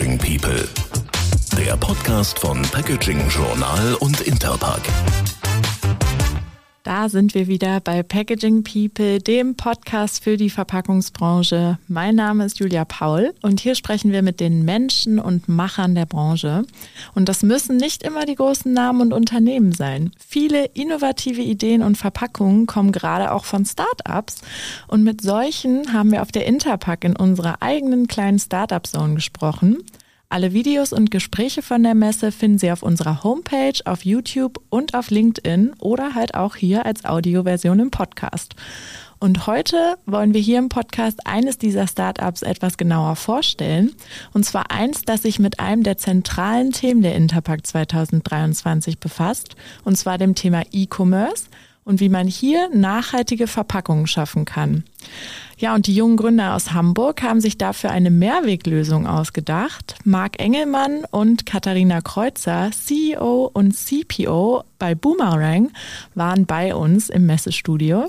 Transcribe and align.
Packaging 0.00 0.16
People, 0.16 0.66
der 1.58 1.76
Podcast 1.76 2.38
von 2.38 2.62
Packaging 2.62 3.20
Journal 3.28 3.96
und 3.96 4.22
Interpack. 4.22 4.80
Da 6.90 7.08
sind 7.08 7.34
wir 7.34 7.46
wieder 7.46 7.78
bei 7.78 8.02
Packaging 8.02 8.64
People, 8.64 9.20
dem 9.20 9.54
Podcast 9.54 10.24
für 10.24 10.36
die 10.36 10.50
Verpackungsbranche. 10.50 11.78
Mein 11.86 12.16
Name 12.16 12.44
ist 12.44 12.58
Julia 12.58 12.84
Paul 12.84 13.32
und 13.42 13.60
hier 13.60 13.76
sprechen 13.76 14.10
wir 14.10 14.22
mit 14.22 14.40
den 14.40 14.64
Menschen 14.64 15.20
und 15.20 15.48
Machern 15.48 15.94
der 15.94 16.06
Branche. 16.06 16.64
Und 17.14 17.28
das 17.28 17.44
müssen 17.44 17.76
nicht 17.76 18.02
immer 18.02 18.26
die 18.26 18.34
großen 18.34 18.72
Namen 18.72 19.02
und 19.02 19.12
Unternehmen 19.12 19.70
sein. 19.70 20.10
Viele 20.18 20.64
innovative 20.64 21.42
Ideen 21.42 21.82
und 21.82 21.96
Verpackungen 21.96 22.66
kommen 22.66 22.90
gerade 22.90 23.30
auch 23.30 23.44
von 23.44 23.64
Startups. 23.64 24.40
Und 24.88 25.04
mit 25.04 25.20
solchen 25.20 25.92
haben 25.92 26.10
wir 26.10 26.22
auf 26.22 26.32
der 26.32 26.46
Interpack 26.46 27.04
in 27.04 27.14
unserer 27.14 27.62
eigenen 27.62 28.08
kleinen 28.08 28.40
Startup-Zone 28.40 29.14
gesprochen. 29.14 29.84
Alle 30.32 30.52
Videos 30.52 30.92
und 30.92 31.10
Gespräche 31.10 31.60
von 31.60 31.82
der 31.82 31.96
Messe 31.96 32.30
finden 32.30 32.58
Sie 32.58 32.70
auf 32.70 32.84
unserer 32.84 33.24
Homepage, 33.24 33.80
auf 33.84 34.04
YouTube 34.04 34.60
und 34.68 34.94
auf 34.94 35.10
LinkedIn 35.10 35.72
oder 35.80 36.14
halt 36.14 36.34
auch 36.34 36.54
hier 36.54 36.86
als 36.86 37.04
Audioversion 37.04 37.80
im 37.80 37.90
Podcast. 37.90 38.54
Und 39.18 39.48
heute 39.48 39.96
wollen 40.06 40.32
wir 40.32 40.40
hier 40.40 40.60
im 40.60 40.68
Podcast 40.68 41.26
eines 41.26 41.58
dieser 41.58 41.88
Startups 41.88 42.42
etwas 42.42 42.76
genauer 42.76 43.16
vorstellen. 43.16 43.92
Und 44.32 44.46
zwar 44.46 44.70
eins, 44.70 45.02
das 45.02 45.22
sich 45.22 45.40
mit 45.40 45.58
einem 45.58 45.82
der 45.82 45.98
zentralen 45.98 46.70
Themen 46.70 47.02
der 47.02 47.16
Interpack 47.16 47.66
2023 47.66 49.00
befasst. 49.00 49.56
Und 49.82 49.98
zwar 49.98 50.16
dem 50.16 50.36
Thema 50.36 50.62
E-Commerce 50.70 51.46
und 51.82 51.98
wie 51.98 52.08
man 52.08 52.28
hier 52.28 52.68
nachhaltige 52.72 53.48
Verpackungen 53.48 54.06
schaffen 54.06 54.44
kann. 54.44 54.84
Ja, 55.60 55.74
und 55.74 55.86
die 55.86 55.94
jungen 55.94 56.16
Gründer 56.16 56.54
aus 56.54 56.72
Hamburg 56.72 57.22
haben 57.22 57.42
sich 57.42 57.58
dafür 57.58 57.90
eine 57.90 58.10
Mehrweglösung 58.10 59.06
ausgedacht. 59.06 59.94
Marc 60.04 60.40
Engelmann 60.40 61.04
und 61.10 61.44
Katharina 61.44 62.00
Kreuzer, 62.00 62.70
CEO 62.72 63.50
und 63.52 63.72
CPO 63.72 64.64
bei 64.78 64.94
Boomerang, 64.94 65.70
waren 66.14 66.46
bei 66.46 66.74
uns 66.74 67.10
im 67.10 67.26
Messestudio. 67.26 68.08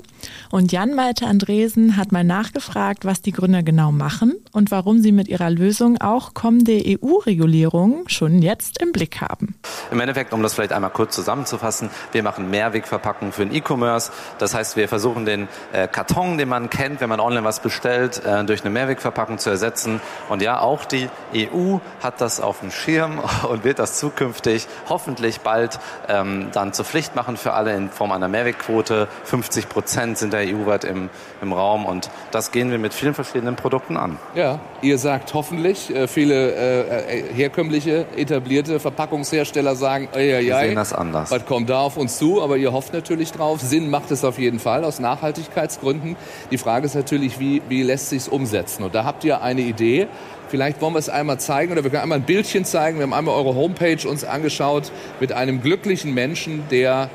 Und 0.50 0.72
Jan-Malte 0.72 1.26
Andresen 1.26 1.98
hat 1.98 2.10
mal 2.10 2.24
nachgefragt, 2.24 3.04
was 3.04 3.20
die 3.20 3.32
Gründer 3.32 3.62
genau 3.62 3.92
machen 3.92 4.32
und 4.52 4.70
warum 4.70 5.02
sie 5.02 5.12
mit 5.12 5.28
ihrer 5.28 5.50
Lösung 5.50 6.00
auch 6.00 6.32
kommende 6.32 6.82
EU-Regulierungen 6.82 8.08
schon 8.08 8.40
jetzt 8.40 8.80
im 8.80 8.92
Blick 8.92 9.20
haben. 9.20 9.56
Im 9.90 10.00
Endeffekt, 10.00 10.32
um 10.32 10.42
das 10.42 10.54
vielleicht 10.54 10.72
einmal 10.72 10.88
kurz 10.88 11.14
zusammenzufassen, 11.14 11.90
wir 12.12 12.22
machen 12.22 12.48
Mehrwegverpackungen 12.48 13.32
für 13.32 13.44
den 13.44 13.54
E-Commerce. 13.54 14.10
Das 14.38 14.54
heißt, 14.54 14.76
wir 14.76 14.88
versuchen 14.88 15.26
den 15.26 15.48
äh, 15.74 15.86
Karton, 15.86 16.38
den 16.38 16.48
man 16.48 16.70
kennt, 16.70 17.02
wenn 17.02 17.10
man 17.10 17.20
online 17.20 17.41
was 17.44 17.60
bestellt, 17.60 18.24
äh, 18.24 18.44
durch 18.44 18.62
eine 18.62 18.70
Mehrwegverpackung 18.70 19.38
zu 19.38 19.50
ersetzen. 19.50 20.00
Und 20.28 20.42
ja, 20.42 20.60
auch 20.60 20.84
die 20.84 21.08
EU 21.34 21.78
hat 22.02 22.20
das 22.20 22.40
auf 22.40 22.60
dem 22.60 22.70
Schirm 22.70 23.20
und 23.48 23.64
wird 23.64 23.78
das 23.78 23.98
zukünftig 23.98 24.66
hoffentlich 24.88 25.40
bald 25.40 25.78
ähm, 26.08 26.48
dann 26.52 26.72
zur 26.72 26.84
Pflicht 26.84 27.16
machen 27.16 27.36
für 27.36 27.52
alle 27.54 27.74
in 27.74 27.90
Form 27.90 28.12
einer 28.12 28.28
Mehrwegquote. 28.28 29.08
50 29.24 29.68
Prozent 29.68 30.18
sind 30.18 30.32
da 30.32 30.38
EU-weit 30.38 30.84
im, 30.84 31.10
im 31.40 31.52
Raum 31.52 31.86
und 31.86 32.10
das 32.30 32.52
gehen 32.52 32.70
wir 32.70 32.78
mit 32.78 32.94
vielen 32.94 33.14
verschiedenen 33.14 33.56
Produkten 33.56 33.96
an. 33.96 34.18
Ja, 34.34 34.60
ihr 34.80 34.98
sagt 34.98 35.34
hoffentlich, 35.34 35.94
äh, 35.94 36.08
viele 36.08 36.52
äh, 36.52 37.32
herkömmliche, 37.34 38.06
etablierte 38.16 38.80
Verpackungshersteller 38.80 39.76
sagen, 39.76 40.08
ey, 40.12 40.32
ey, 40.32 40.46
wir 40.46 40.58
sehen 40.58 40.76
das 40.76 40.92
anders. 40.92 41.30
Was 41.30 41.46
kommt 41.46 41.70
da 41.70 41.80
auf 41.80 41.96
uns 41.96 42.18
zu? 42.18 42.42
Aber 42.42 42.56
ihr 42.56 42.72
hofft 42.72 42.92
natürlich 42.92 43.32
drauf. 43.32 43.60
Sinn 43.60 43.90
macht 43.90 44.10
es 44.10 44.24
auf 44.24 44.38
jeden 44.38 44.58
Fall 44.58 44.84
aus 44.84 44.98
Nachhaltigkeitsgründen. 44.98 46.16
Die 46.50 46.58
Frage 46.58 46.86
ist 46.86 46.94
natürlich, 46.94 47.31
wie, 47.38 47.62
wie 47.68 47.82
lässt 47.82 48.10
sich 48.10 48.22
es 48.22 48.28
umsetzen? 48.28 48.82
Und 48.84 48.94
da 48.94 49.04
habt 49.04 49.24
ihr 49.24 49.42
eine 49.42 49.60
Idee. 49.60 50.08
Vielleicht 50.48 50.80
wollen 50.80 50.94
wir 50.94 50.98
es 50.98 51.08
einmal 51.08 51.40
zeigen 51.40 51.72
oder 51.72 51.82
wir 51.82 51.90
können 51.90 52.02
einmal 52.02 52.18
ein 52.18 52.24
Bildchen 52.24 52.64
zeigen. 52.64 52.98
Wir 52.98 53.04
haben 53.04 53.14
einmal 53.14 53.34
eure 53.34 53.54
Homepage 53.54 54.06
uns 54.06 54.24
angeschaut 54.24 54.92
mit 55.20 55.32
einem 55.32 55.62
glücklichen 55.62 56.12
Menschen, 56.12 56.64
der 56.70 57.08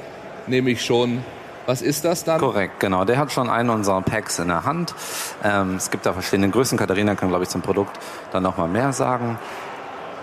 nämlich 0.48 0.84
schon 0.84 1.24
was 1.68 1.82
ist 1.82 2.06
das 2.06 2.24
dann? 2.24 2.40
Korrekt, 2.40 2.80
genau. 2.80 3.04
Der 3.04 3.18
hat 3.18 3.34
schon 3.34 3.50
einen 3.50 3.70
unserer 3.70 4.02
Packs 4.02 4.40
in 4.40 4.48
der 4.48 4.64
Hand. 4.64 4.96
Ähm, 5.44 5.76
es 5.76 5.92
gibt 5.92 6.06
da 6.06 6.14
verschiedene 6.14 6.50
Größen. 6.50 6.78
Katharina 6.78 7.16
kann, 7.16 7.28
glaube 7.28 7.44
ich, 7.44 7.50
zum 7.50 7.62
Produkt 7.62 8.00
dann 8.32 8.42
nochmal 8.42 8.70
mehr 8.70 8.94
sagen. 8.94 9.38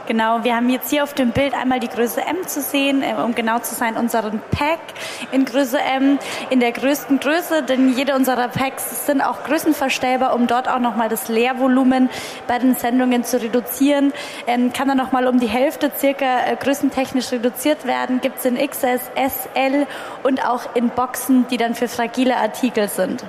Genau, 0.06 0.44
wir 0.44 0.54
haben 0.54 0.68
jetzt 0.68 0.90
hier 0.90 1.02
auf 1.02 1.14
dem 1.14 1.30
Bild 1.30 1.54
einmal 1.54 1.80
die 1.80 1.88
Größe 1.88 2.20
M 2.20 2.46
zu 2.46 2.60
sehen, 2.60 3.02
äh, 3.02 3.14
um 3.14 3.34
genau 3.34 3.60
zu 3.60 3.74
sein, 3.74 3.96
unseren 3.96 4.42
Pack 4.50 4.80
in 5.32 5.46
Größe 5.46 5.78
M, 5.80 6.18
in 6.50 6.60
der 6.60 6.72
größten 6.72 7.20
Größe, 7.20 7.62
denn 7.62 7.88
jede 7.94 8.14
unserer 8.14 8.48
Packs 8.48 9.06
sind 9.06 9.22
auch 9.22 9.44
größenverstellbar, 9.44 10.34
um 10.34 10.46
dort 10.46 10.68
auch 10.68 10.78
nochmal 10.78 11.08
das 11.08 11.28
Leervolumen 11.28 12.10
bei 12.46 12.58
den 12.58 12.74
Sendungen 12.74 13.24
zu 13.24 13.40
reduzieren. 13.40 14.12
Ähm, 14.46 14.74
kann 14.74 14.88
dann 14.88 14.98
nochmal 14.98 15.26
um 15.26 15.40
die 15.40 15.46
Hälfte 15.46 15.90
circa 15.96 16.48
äh, 16.48 16.56
größentechnisch 16.56 17.32
reduziert 17.32 17.86
werden, 17.86 18.20
gibt 18.20 18.38
es 18.38 18.44
in 18.44 18.56
XS, 18.56 19.10
SL 19.14 19.86
und 20.22 20.46
auch 20.46 20.74
in 20.74 20.90
Boxen, 20.90 21.46
die 21.48 21.56
dann 21.56 21.74
für 21.74 21.88
fragile 21.88 22.36
Artikel 22.36 22.88
sind. 22.88 23.24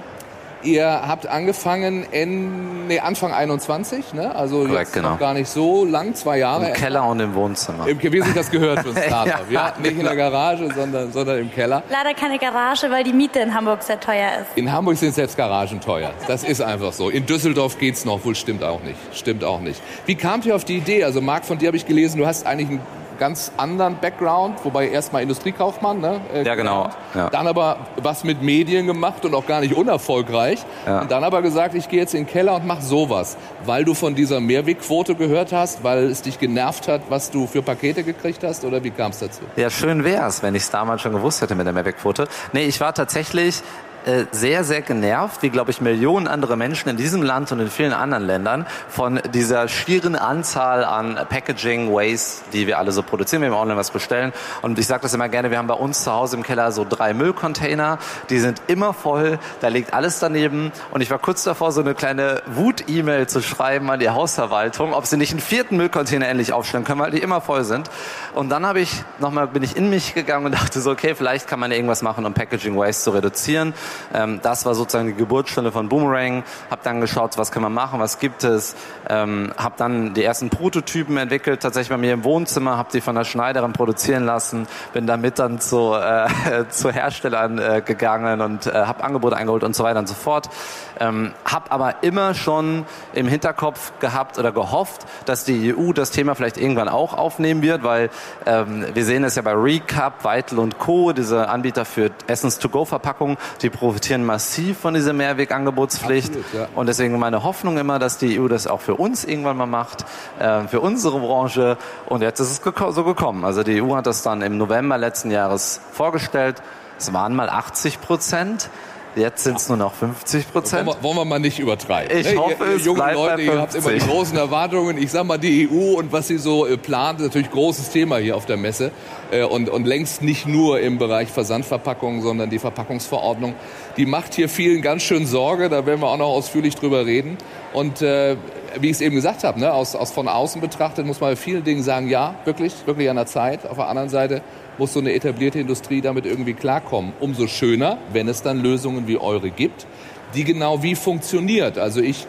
Ihr 0.65 0.87
habt 0.87 1.27
angefangen 1.27 2.05
in, 2.11 2.87
nee, 2.87 2.99
Anfang 2.99 3.31
21, 3.31 4.13
ne? 4.13 4.35
also 4.35 4.61
Correct, 4.61 4.79
jetzt 4.79 4.93
genau. 4.93 5.11
noch 5.11 5.19
gar 5.19 5.33
nicht 5.33 5.47
so 5.47 5.85
lang, 5.85 6.15
zwei 6.15 6.39
Jahre. 6.39 6.69
Im 6.69 6.73
Keller 6.73 7.07
und 7.07 7.19
im 7.19 7.35
Wohnzimmer. 7.35 7.87
Im, 7.87 8.01
wie 8.01 8.21
sich 8.21 8.33
das 8.33 8.49
gehört 8.49 8.79
für 8.79 8.89
ein 8.89 9.03
Startup. 9.03 9.49
Ja, 9.49 9.67
ja, 9.67 9.73
nicht 9.79 9.97
in 9.97 10.03
der 10.03 10.15
Garage, 10.15 10.69
sondern, 10.73 11.11
sondern 11.11 11.37
im 11.39 11.51
Keller. 11.51 11.83
Leider 11.89 12.13
keine 12.15 12.39
Garage, 12.39 12.89
weil 12.89 13.03
die 13.03 13.13
Miete 13.13 13.39
in 13.39 13.53
Hamburg 13.53 13.83
sehr 13.83 13.99
teuer 13.99 14.29
ist. 14.41 14.57
In 14.57 14.71
Hamburg 14.71 14.97
sind 14.97 15.13
selbst 15.13 15.37
Garagen 15.37 15.79
teuer. 15.79 16.11
Das 16.27 16.43
ist 16.43 16.61
einfach 16.61 16.93
so. 16.93 17.09
In 17.09 17.25
Düsseldorf 17.25 17.77
geht's 17.77 18.03
noch, 18.03 18.25
wohl 18.25 18.35
stimmt 18.35 18.63
auch 18.63 18.81
nicht. 18.81 18.97
Stimmt 19.13 19.43
auch 19.43 19.61
nicht. 19.61 19.81
Wie 20.05 20.15
kamt 20.15 20.45
ihr 20.45 20.55
auf 20.55 20.65
die 20.65 20.77
Idee? 20.77 21.03
Also 21.03 21.21
Marc, 21.21 21.45
von 21.45 21.57
dir 21.57 21.67
habe 21.67 21.77
ich 21.77 21.85
gelesen, 21.85 22.17
du 22.17 22.25
hast 22.25 22.45
eigentlich 22.45 22.69
einen 22.69 22.81
ganz 23.17 23.51
anderen 23.57 23.97
Background, 23.99 24.63
wobei 24.63 24.89
erstmal 24.89 25.21
Industriekaufmann, 25.21 25.99
ne? 25.99 26.21
Äh, 26.33 26.43
ja, 26.43 26.55
genau. 26.55 26.89
Ja. 27.13 27.29
Dann 27.29 27.47
aber 27.47 27.77
was 27.97 28.23
mit 28.23 28.41
Medien 28.41 28.87
gemacht 28.87 29.25
und 29.25 29.33
auch 29.33 29.45
gar 29.45 29.61
nicht 29.61 29.75
unerfolgreich. 29.75 30.65
Ja. 30.85 31.01
Und 31.01 31.11
dann 31.11 31.23
aber 31.23 31.41
gesagt, 31.41 31.75
ich 31.75 31.89
gehe 31.89 31.99
jetzt 31.99 32.13
in 32.13 32.25
den 32.25 32.31
Keller 32.31 32.55
und 32.55 32.65
mache 32.65 32.81
sowas, 32.81 33.37
weil 33.65 33.85
du 33.85 33.93
von 33.93 34.15
dieser 34.15 34.39
Mehrwegquote 34.39 35.15
gehört 35.15 35.51
hast, 35.51 35.83
weil 35.83 36.05
es 36.05 36.21
dich 36.21 36.39
genervt 36.39 36.87
hat, 36.87 37.01
was 37.09 37.31
du 37.31 37.47
für 37.47 37.61
Pakete 37.61 38.03
gekriegt 38.03 38.43
hast 38.43 38.65
oder 38.65 38.83
wie 38.83 38.91
kam 38.91 39.11
es 39.11 39.19
dazu? 39.19 39.41
Ja, 39.55 39.69
schön 39.69 40.03
wär's, 40.03 40.43
wenn 40.43 40.55
ich 40.55 40.63
es 40.63 40.69
damals 40.69 41.01
schon 41.01 41.13
gewusst 41.13 41.41
hätte 41.41 41.55
mit 41.55 41.65
der 41.65 41.73
Mehrwegquote. 41.73 42.27
Nee, 42.53 42.65
ich 42.65 42.79
war 42.81 42.93
tatsächlich 42.93 43.61
äh, 44.05 44.25
sehr, 44.31 44.63
sehr 44.63 44.81
genervt, 44.81 45.41
wie 45.41 45.49
glaube 45.49 45.71
ich 45.71 45.81
Millionen 45.81 46.27
andere 46.27 46.55
Menschen 46.57 46.89
in 46.89 46.97
diesem 46.97 47.23
Land 47.23 47.51
und 47.51 47.59
in 47.59 47.69
vielen 47.69 47.91
anderen 47.91 48.25
Ländern, 48.25 48.67
von 48.87 49.19
dieser 49.33 49.67
schieren 49.67 50.15
Anzahl 50.15 50.85
an 50.85 51.19
Packaging 51.27 51.91
Waste, 51.91 52.43
die 52.53 52.67
wir 52.67 52.77
alle 52.77 52.91
so 52.91 53.01
produzieren, 53.01 53.41
wenn 53.41 53.51
wir 53.51 53.57
online 53.57 53.77
was 53.77 53.89
bestellen. 53.89 54.31
Und 54.61 54.77
ich 54.77 54.85
sage 54.85 55.01
das 55.01 55.13
immer 55.13 55.27
gerne, 55.27 55.49
wir 55.49 55.57
haben 55.57 55.67
bei 55.67 55.73
uns 55.73 56.03
zu 56.03 56.11
Hause 56.11 56.37
im 56.37 56.43
Keller 56.43 56.71
so 56.71 56.85
drei 56.87 57.13
Müllcontainer, 57.15 57.97
die 58.29 58.39
sind 58.39 58.61
immer 58.67 58.93
voll, 58.93 59.39
da 59.61 59.69
liegt 59.69 59.93
alles 59.93 60.19
daneben. 60.19 60.71
Und 60.91 61.01
ich 61.01 61.09
war 61.09 61.17
kurz 61.17 61.43
davor, 61.43 61.71
so 61.71 61.81
eine 61.81 61.95
kleine 61.95 62.43
Wut-E-Mail 62.45 63.27
zu 63.27 63.41
schreiben 63.41 63.89
an 63.89 63.99
die 63.99 64.09
Hausverwaltung, 64.09 64.93
ob 64.93 65.07
sie 65.07 65.17
nicht 65.17 65.31
einen 65.31 65.39
vierten 65.39 65.77
Müllcontainer 65.77 66.27
endlich 66.27 66.53
aufstellen 66.53 66.83
können, 66.83 66.99
weil 66.99 67.11
die 67.11 67.19
immer 67.19 67.41
voll 67.41 67.63
sind. 67.63 67.89
Und 68.35 68.49
dann 68.49 68.65
habe 68.65 68.81
ich 68.81 69.03
nochmal, 69.19 69.47
bin 69.47 69.63
ich 69.63 69.75
in 69.75 69.89
mich 69.89 70.13
gegangen 70.13 70.45
und 70.45 70.51
dachte 70.51 70.79
so, 70.79 70.91
okay, 70.91 71.15
vielleicht 71.15 71.47
kann 71.47 71.59
man 71.59 71.71
irgendwas 71.71 72.03
machen, 72.03 72.25
um 72.25 72.33
Packaging 72.33 72.77
Waste 72.77 73.03
zu 73.03 73.11
reduzieren. 73.11 73.73
Ähm, 74.13 74.39
das 74.41 74.65
war 74.65 74.75
sozusagen 74.75 75.07
die 75.07 75.13
Geburtsstunde 75.13 75.71
von 75.71 75.89
Boomerang. 75.89 76.43
Hab 76.69 76.83
dann 76.83 77.01
geschaut, 77.01 77.37
was 77.37 77.51
kann 77.51 77.61
man 77.61 77.73
machen, 77.73 77.99
was 77.99 78.19
gibt 78.19 78.43
es. 78.43 78.75
Ähm, 79.09 79.53
hab 79.57 79.77
dann 79.77 80.13
die 80.13 80.23
ersten 80.23 80.49
Prototypen 80.49 81.17
entwickelt, 81.17 81.61
tatsächlich 81.61 81.89
bei 81.89 81.97
mir 81.97 82.13
im 82.13 82.23
Wohnzimmer, 82.23 82.77
hab 82.77 82.89
die 82.89 83.01
von 83.01 83.15
der 83.15 83.23
Schneiderin 83.23 83.73
produzieren 83.73 84.25
lassen, 84.25 84.67
bin 84.93 85.07
damit 85.07 85.39
dann 85.39 85.59
zu, 85.59 85.93
äh, 85.93 86.27
zu 86.69 86.91
Herstellern 86.91 87.59
äh, 87.59 87.81
gegangen 87.85 88.41
und 88.41 88.67
äh, 88.67 88.71
habe 88.73 89.03
Angebote 89.03 89.35
eingeholt 89.35 89.63
und 89.63 89.75
so 89.75 89.83
weiter 89.83 89.99
und 89.99 90.07
so 90.07 90.15
fort. 90.15 90.49
Ähm, 90.99 91.33
hab 91.43 91.73
aber 91.73 92.03
immer 92.03 92.33
schon 92.33 92.85
im 93.13 93.27
Hinterkopf 93.27 93.91
gehabt 93.99 94.39
oder 94.39 94.51
gehofft, 94.51 95.05
dass 95.25 95.43
die 95.43 95.75
EU 95.75 95.91
das 95.91 96.11
Thema 96.11 96.35
vielleicht 96.35 96.57
irgendwann 96.57 96.87
auch 96.87 97.13
aufnehmen 97.13 97.61
wird, 97.61 97.83
weil 97.83 98.09
ähm, 98.45 98.85
wir 98.93 99.05
sehen 99.05 99.23
es 99.23 99.35
ja 99.35 99.41
bei 99.41 99.53
Recap, 99.53 100.23
Weitel 100.23 100.59
und 100.59 100.79
Co., 100.79 101.11
diese 101.11 101.49
Anbieter 101.49 101.85
für 101.85 102.11
Essens-to-go-Verpackungen, 102.27 103.37
die 103.61 103.69
profitieren 103.85 104.25
massiv 104.25 104.79
von 104.79 104.95
dieser 104.95 105.13
Mehrwegangebotspflicht. 105.13 106.35
Absolut, 106.35 106.53
ja. 106.53 106.67
Und 106.73 106.87
deswegen 106.87 107.19
meine 107.19 107.43
Hoffnung 107.43 107.77
immer, 107.77 107.99
dass 107.99 108.17
die 108.17 108.39
EU 108.39 108.47
das 108.47 108.65
auch 108.65 108.81
für 108.81 108.95
uns 108.95 109.23
irgendwann 109.23 109.57
mal 109.57 109.67
macht, 109.67 110.05
äh, 110.39 110.67
für 110.67 110.79
unsere 110.79 111.19
Branche. 111.19 111.77
Und 112.07 112.23
jetzt 112.23 112.39
ist 112.39 112.49
es 112.49 112.61
geko 112.63 112.89
so 112.89 113.03
gekommen. 113.03 113.45
Also 113.45 113.61
die 113.61 113.83
EU 113.83 113.95
hat 113.95 114.07
das 114.07 114.23
dann 114.23 114.41
im 114.41 114.57
November 114.57 114.97
letzten 114.97 115.29
Jahres 115.29 115.81
vorgestellt. 115.91 116.63
Es 116.97 117.13
waren 117.13 117.35
mal 117.35 117.47
80 117.47 118.01
Prozent. 118.01 118.71
Jetzt 119.15 119.45
sind 119.45 119.57
es 119.57 119.69
nur 119.69 119.77
noch 119.77 119.93
50 119.93 120.51
Prozent. 120.51 120.85
Wollen, 120.87 121.01
wollen 121.01 121.15
wir 121.17 121.25
mal 121.25 121.39
nicht 121.39 121.59
übertreiben. 121.59 122.17
Ich 122.17 122.33
ne? 122.33 122.37
hoffe, 122.37 122.65
ihr, 122.65 122.75
es 122.75 122.85
junge 122.85 122.99
bleibt 122.99 123.15
Leute, 123.15 123.41
ihr 123.41 123.61
habt 123.61 123.73
immer 123.73 123.91
die 123.91 123.99
großen 123.99 124.37
Erwartungen. 124.37 124.97
Ich 124.97 125.11
sag 125.11 125.25
mal, 125.25 125.37
die 125.37 125.69
EU 125.69 125.97
und 125.97 126.11
was 126.11 126.27
sie 126.27 126.37
so 126.37 126.67
äh, 126.67 126.75
plant, 126.75 127.21
ist 127.21 127.27
natürlich 127.27 127.49
großes 127.49 127.91
Thema 127.91 128.17
hier 128.17 128.35
auf 128.35 128.45
der 128.45 128.57
Messe. 128.57 128.91
Äh, 129.31 129.43
und, 129.43 129.69
und 129.69 129.85
längst 129.85 130.21
nicht 130.21 130.47
nur 130.47 130.81
im 130.81 130.97
Bereich 130.97 131.29
Versandverpackungen, 131.29 132.21
sondern 132.21 132.49
die 132.49 132.59
Verpackungsverordnung. 132.59 133.55
Die 133.95 134.05
macht 134.05 134.33
hier 134.33 134.49
vielen 134.49 134.81
ganz 134.81 135.03
schön 135.03 135.25
Sorge. 135.25 135.69
Da 135.69 135.85
werden 135.85 136.01
wir 136.01 136.07
auch 136.07 136.17
noch 136.17 136.27
ausführlich 136.27 136.75
drüber 136.75 137.05
reden. 137.05 137.37
Und 137.71 138.01
äh, 138.01 138.35
wie 138.79 138.87
ich 138.87 138.93
es 138.93 139.01
eben 139.01 139.15
gesagt 139.15 139.43
habe, 139.43 139.59
ne, 139.59 139.73
aus, 139.73 139.95
aus 139.95 140.11
von 140.11 140.27
außen 140.27 140.61
betrachtet 140.61 141.05
muss 141.05 141.19
man 141.19 141.31
bei 141.31 141.35
vielen 141.35 141.63
Dingen 141.63 141.83
sagen, 141.83 142.09
ja, 142.09 142.35
wirklich, 142.45 142.73
wirklich 142.85 143.09
an 143.09 143.15
der 143.15 143.25
Zeit. 143.25 143.67
Auf 143.67 143.77
der 143.77 143.87
anderen 143.87 144.09
Seite 144.09 144.41
muss 144.77 144.93
so 144.93 144.99
eine 144.99 145.13
etablierte 145.13 145.59
Industrie 145.59 146.01
damit 146.01 146.25
irgendwie 146.25 146.53
klarkommen. 146.53 147.13
Umso 147.19 147.47
schöner, 147.47 147.97
wenn 148.11 148.27
es 148.27 148.41
dann 148.41 148.61
Lösungen 148.61 149.07
wie 149.07 149.17
eure 149.17 149.49
gibt, 149.49 149.87
die 150.33 150.43
genau 150.43 150.83
wie 150.83 150.95
funktioniert. 150.95 151.77
Also 151.77 152.01
ich 152.01 152.27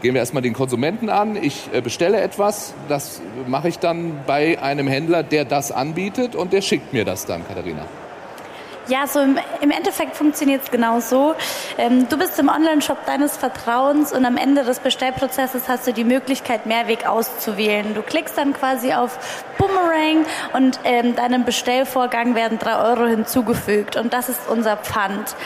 gehen 0.00 0.14
wir 0.14 0.20
erstmal 0.20 0.42
den 0.42 0.52
Konsumenten 0.52 1.08
an. 1.08 1.36
Ich 1.36 1.70
äh, 1.72 1.80
bestelle 1.80 2.20
etwas, 2.20 2.74
das 2.88 3.22
mache 3.46 3.68
ich 3.68 3.78
dann 3.78 4.20
bei 4.26 4.60
einem 4.60 4.88
Händler, 4.88 5.22
der 5.22 5.44
das 5.44 5.70
anbietet 5.70 6.34
und 6.34 6.52
der 6.52 6.60
schickt 6.60 6.92
mir 6.92 7.04
das 7.04 7.24
dann, 7.24 7.46
Katharina. 7.46 7.86
Ja, 8.88 9.06
so 9.06 9.20
im, 9.20 9.38
im 9.60 9.70
Endeffekt 9.70 10.16
funktioniert 10.16 10.64
es 10.64 10.70
genau 10.70 10.98
so. 10.98 11.36
Ähm, 11.78 12.08
du 12.08 12.18
bist 12.18 12.36
im 12.40 12.48
Online-Shop 12.48 13.06
deines 13.06 13.36
Vertrauens 13.36 14.12
und 14.12 14.24
am 14.24 14.36
Ende 14.36 14.64
des 14.64 14.80
Bestellprozesses 14.80 15.68
hast 15.68 15.86
du 15.86 15.92
die 15.92 16.02
Möglichkeit, 16.02 16.66
Mehrweg 16.66 17.06
auszuwählen. 17.06 17.94
Du 17.94 18.02
klickst 18.02 18.36
dann 18.36 18.52
quasi 18.52 18.92
auf 18.92 19.18
Boomerang 19.56 20.26
und 20.54 20.80
ähm, 20.82 21.14
deinem 21.14 21.44
Bestellvorgang 21.44 22.34
werden 22.34 22.58
drei 22.58 22.76
Euro 22.76 23.06
hinzugefügt 23.06 23.94
und 23.96 24.12
das 24.12 24.28
ist 24.28 24.40
unser 24.48 24.76
Pfand. 24.76 25.36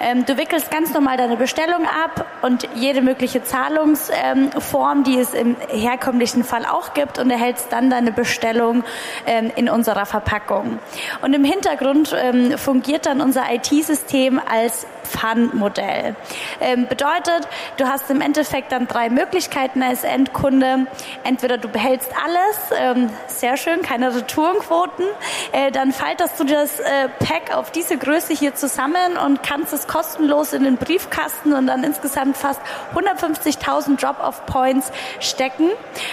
Ähm, 0.00 0.24
du 0.24 0.38
wickelst 0.38 0.70
ganz 0.70 0.94
normal 0.94 1.18
deine 1.18 1.36
Bestellung 1.36 1.84
ab 1.86 2.24
und 2.40 2.66
jede 2.74 3.02
mögliche 3.02 3.42
Zahlungsform, 3.42 5.04
die 5.04 5.18
es 5.18 5.34
im 5.34 5.56
herkömmlichen 5.68 6.44
Fall 6.44 6.64
auch 6.64 6.94
gibt 6.94 7.18
und 7.18 7.30
erhältst 7.30 7.70
dann 7.70 7.90
deine 7.90 8.12
Bestellung 8.12 8.84
ähm, 9.26 9.52
in 9.54 9.68
unserer 9.68 10.06
Verpackung. 10.06 10.78
Und 11.20 11.34
im 11.34 11.44
Hintergrund 11.44 12.16
ähm, 12.18 12.56
fungiert 12.86 13.06
dann 13.06 13.20
unser 13.20 13.52
IT-System 13.52 14.40
als 14.48 14.86
Pfandmodell. 15.02 16.14
Ähm, 16.60 16.86
bedeutet, 16.86 17.48
du 17.78 17.86
hast 17.86 18.10
im 18.10 18.20
Endeffekt 18.20 18.70
dann 18.70 18.86
drei 18.86 19.08
Möglichkeiten 19.08 19.82
als 19.82 20.04
Endkunde. 20.04 20.86
Entweder 21.24 21.58
du 21.58 21.68
behältst 21.68 22.10
alles, 22.24 22.80
ähm, 22.80 23.10
sehr 23.26 23.56
schön, 23.56 23.82
keine 23.82 24.14
Retourenquoten, 24.14 25.04
äh, 25.52 25.72
dann 25.72 25.92
faltest 25.92 26.38
du 26.38 26.44
das 26.44 26.78
äh, 26.78 27.08
Pack 27.18 27.56
auf 27.56 27.72
diese 27.72 27.98
Größe 27.98 28.34
hier 28.34 28.54
zusammen 28.54 29.16
und 29.24 29.42
kannst 29.42 29.72
es 29.72 29.88
kostenlos 29.88 30.52
in 30.52 30.62
den 30.62 30.76
Briefkasten 30.76 31.54
und 31.54 31.66
dann 31.66 31.82
insgesamt 31.82 32.36
fast 32.36 32.60
150.000 32.94 34.00
Drop-off-Points 34.00 34.92
stecken. 35.18 35.70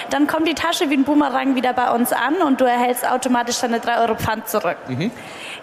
Dann 0.09 0.25
kommt 0.25 0.47
die 0.47 0.55
Tasche 0.55 0.89
wie 0.89 0.95
ein 0.95 1.03
Boomerang 1.03 1.55
wieder 1.55 1.73
bei 1.73 1.91
uns 1.91 2.13
an 2.13 2.35
und 2.37 2.61
du 2.61 2.65
erhältst 2.65 3.07
automatisch 3.07 3.59
deine 3.59 3.79
3 3.79 4.01
Euro 4.01 4.15
Pfand 4.15 4.47
zurück. 4.47 4.77
Mhm. 4.87 5.11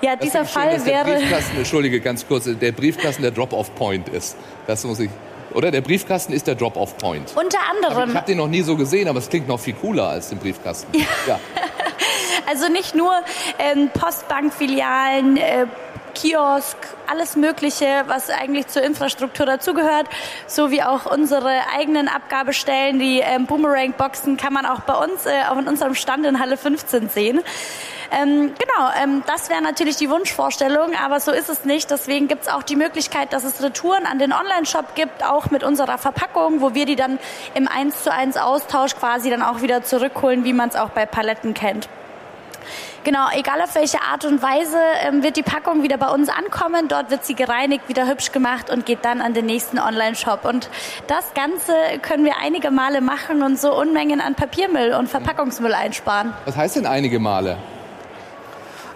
Ja, 0.03 0.17
dieser 0.17 0.45
Fall 0.45 0.71
schön, 0.71 0.87
wäre. 1.07 1.23
Entschuldige, 1.57 2.01
ganz 2.01 2.27
kurz, 2.27 2.45
der 2.45 2.73
Briefkasten 2.73 3.23
der 3.23 3.31
Drop-off-Point 3.31 4.09
ist. 4.09 4.37
Das 4.67 4.85
muss 4.85 5.01
ich. 5.01 5.11
Oder 5.53 5.71
der 5.71 5.81
Briefkasten 5.81 6.33
ist 6.33 6.47
der 6.47 6.55
Drop-off-Point. 6.55 7.35
Unter 7.37 7.59
anderem. 7.71 8.11
ich 8.11 8.17
habe 8.17 8.27
den 8.27 8.39
noch 8.39 8.49
nie 8.49 8.63
so 8.63 8.77
gesehen, 8.77 9.09
aber 9.09 9.19
es 9.19 9.29
klingt 9.29 9.49
noch 9.49 9.59
viel 9.59 9.75
cooler 9.75 10.09
als 10.09 10.29
den 10.29 10.39
Briefkasten. 10.39 10.97
Ja. 10.97 11.07
ja. 11.27 11.41
also 12.49 12.69
nicht 12.69 12.95
nur 12.95 13.13
ähm, 13.59 13.91
Postbankfilialen, 13.93 15.37
äh, 15.37 15.67
Kiosk, 16.15 16.77
alles 17.07 17.37
Mögliche, 17.37 18.05
was 18.07 18.31
eigentlich 18.31 18.67
zur 18.69 18.83
Infrastruktur 18.83 19.47
dazugehört, 19.47 20.07
sowie 20.47 20.83
auch 20.83 21.07
unsere 21.07 21.51
eigenen 21.77 22.09
Abgabestellen, 22.09 22.99
die 22.99 23.21
ähm, 23.21 23.47
Boomerang-Boxen 23.47 24.37
kann 24.37 24.53
man 24.53 24.67
auch 24.67 24.81
bei 24.81 24.95
uns 24.95 25.27
äh, 25.27 25.31
auch 25.51 25.59
in 25.59 25.67
unserem 25.69 25.95
Stand 25.95 26.27
in 26.27 26.41
Halle 26.41 26.57
15 26.57 27.09
sehen. 27.09 27.41
Ähm, 28.13 28.55
genau, 28.59 28.91
ähm, 29.03 29.23
das 29.27 29.51
wäre 29.51 29.63
natürlich 29.63 29.97
die 29.97 30.11
Wunschvorstellung, 30.11 30.93
aber 31.05 31.21
so 31.21 31.31
ist 31.31 31.49
es 31.49 31.65
nicht. 31.65 31.91
Deswegen 31.91 32.27
gibt 32.27 32.43
es 32.43 32.49
auch 32.49 32.63
die 32.63 32.77
Möglichkeit, 32.77 33.33
dass 33.33 33.45
es 33.45 33.63
Retouren 33.63 34.05
an 34.05 34.19
den 34.19 34.33
Online-Shop 34.33 34.95
gibt, 34.95 35.25
auch 35.25 35.51
mit 35.51 35.63
unserer 35.63 35.97
Verpackung, 35.97 36.61
wo 36.61 36.75
wir 36.75 36.87
die 36.87 36.97
dann 36.97 37.19
im 37.55 37.69
1 37.69 38.03
zu 38.03 38.13
1 38.13 38.37
Austausch 38.37 38.97
quasi 38.97 39.31
dann 39.31 39.43
auch 39.43 39.63
wieder 39.63 39.85
zurückholen, 39.85 40.45
wie 40.45 40.53
man 40.53 40.71
es 40.71 40.77
auch 40.77 40.91
bei 40.91 41.07
Paletten 41.07 41.55
kennt. 41.55 41.89
Genau, 43.03 43.29
egal 43.33 43.63
auf 43.63 43.75
welche 43.75 44.03
Art 44.03 44.27
und 44.27 44.43
Weise 44.43 44.77
ähm, 45.03 45.23
wird 45.23 45.37
die 45.37 45.43
Packung 45.43 45.83
wieder 45.83 45.97
bei 45.97 46.09
uns 46.09 46.29
ankommen. 46.29 46.89
Dort 46.89 47.11
wird 47.11 47.25
sie 47.25 47.35
gereinigt, 47.35 47.89
wieder 47.89 48.07
hübsch 48.07 48.31
gemacht 48.31 48.69
und 48.69 48.85
geht 48.85 49.05
dann 49.05 49.23
an 49.23 49.33
den 49.33 49.47
nächsten 49.47 49.79
Online-Shop. 49.79 50.45
Und 50.45 50.69
das 51.07 51.33
Ganze 51.33 51.73
können 52.03 52.25
wir 52.25 52.35
einige 52.43 52.71
Male 52.71 53.01
machen 53.01 53.43
und 53.43 53.59
so 53.59 53.75
Unmengen 53.75 54.21
an 54.21 54.35
Papiermüll 54.35 54.93
und 54.93 55.09
Verpackungsmüll 55.09 55.73
einsparen. 55.73 56.35
Was 56.45 56.57
heißt 56.57 56.77
denn 56.77 56.87
einige 56.87 57.19
Male? 57.19 57.57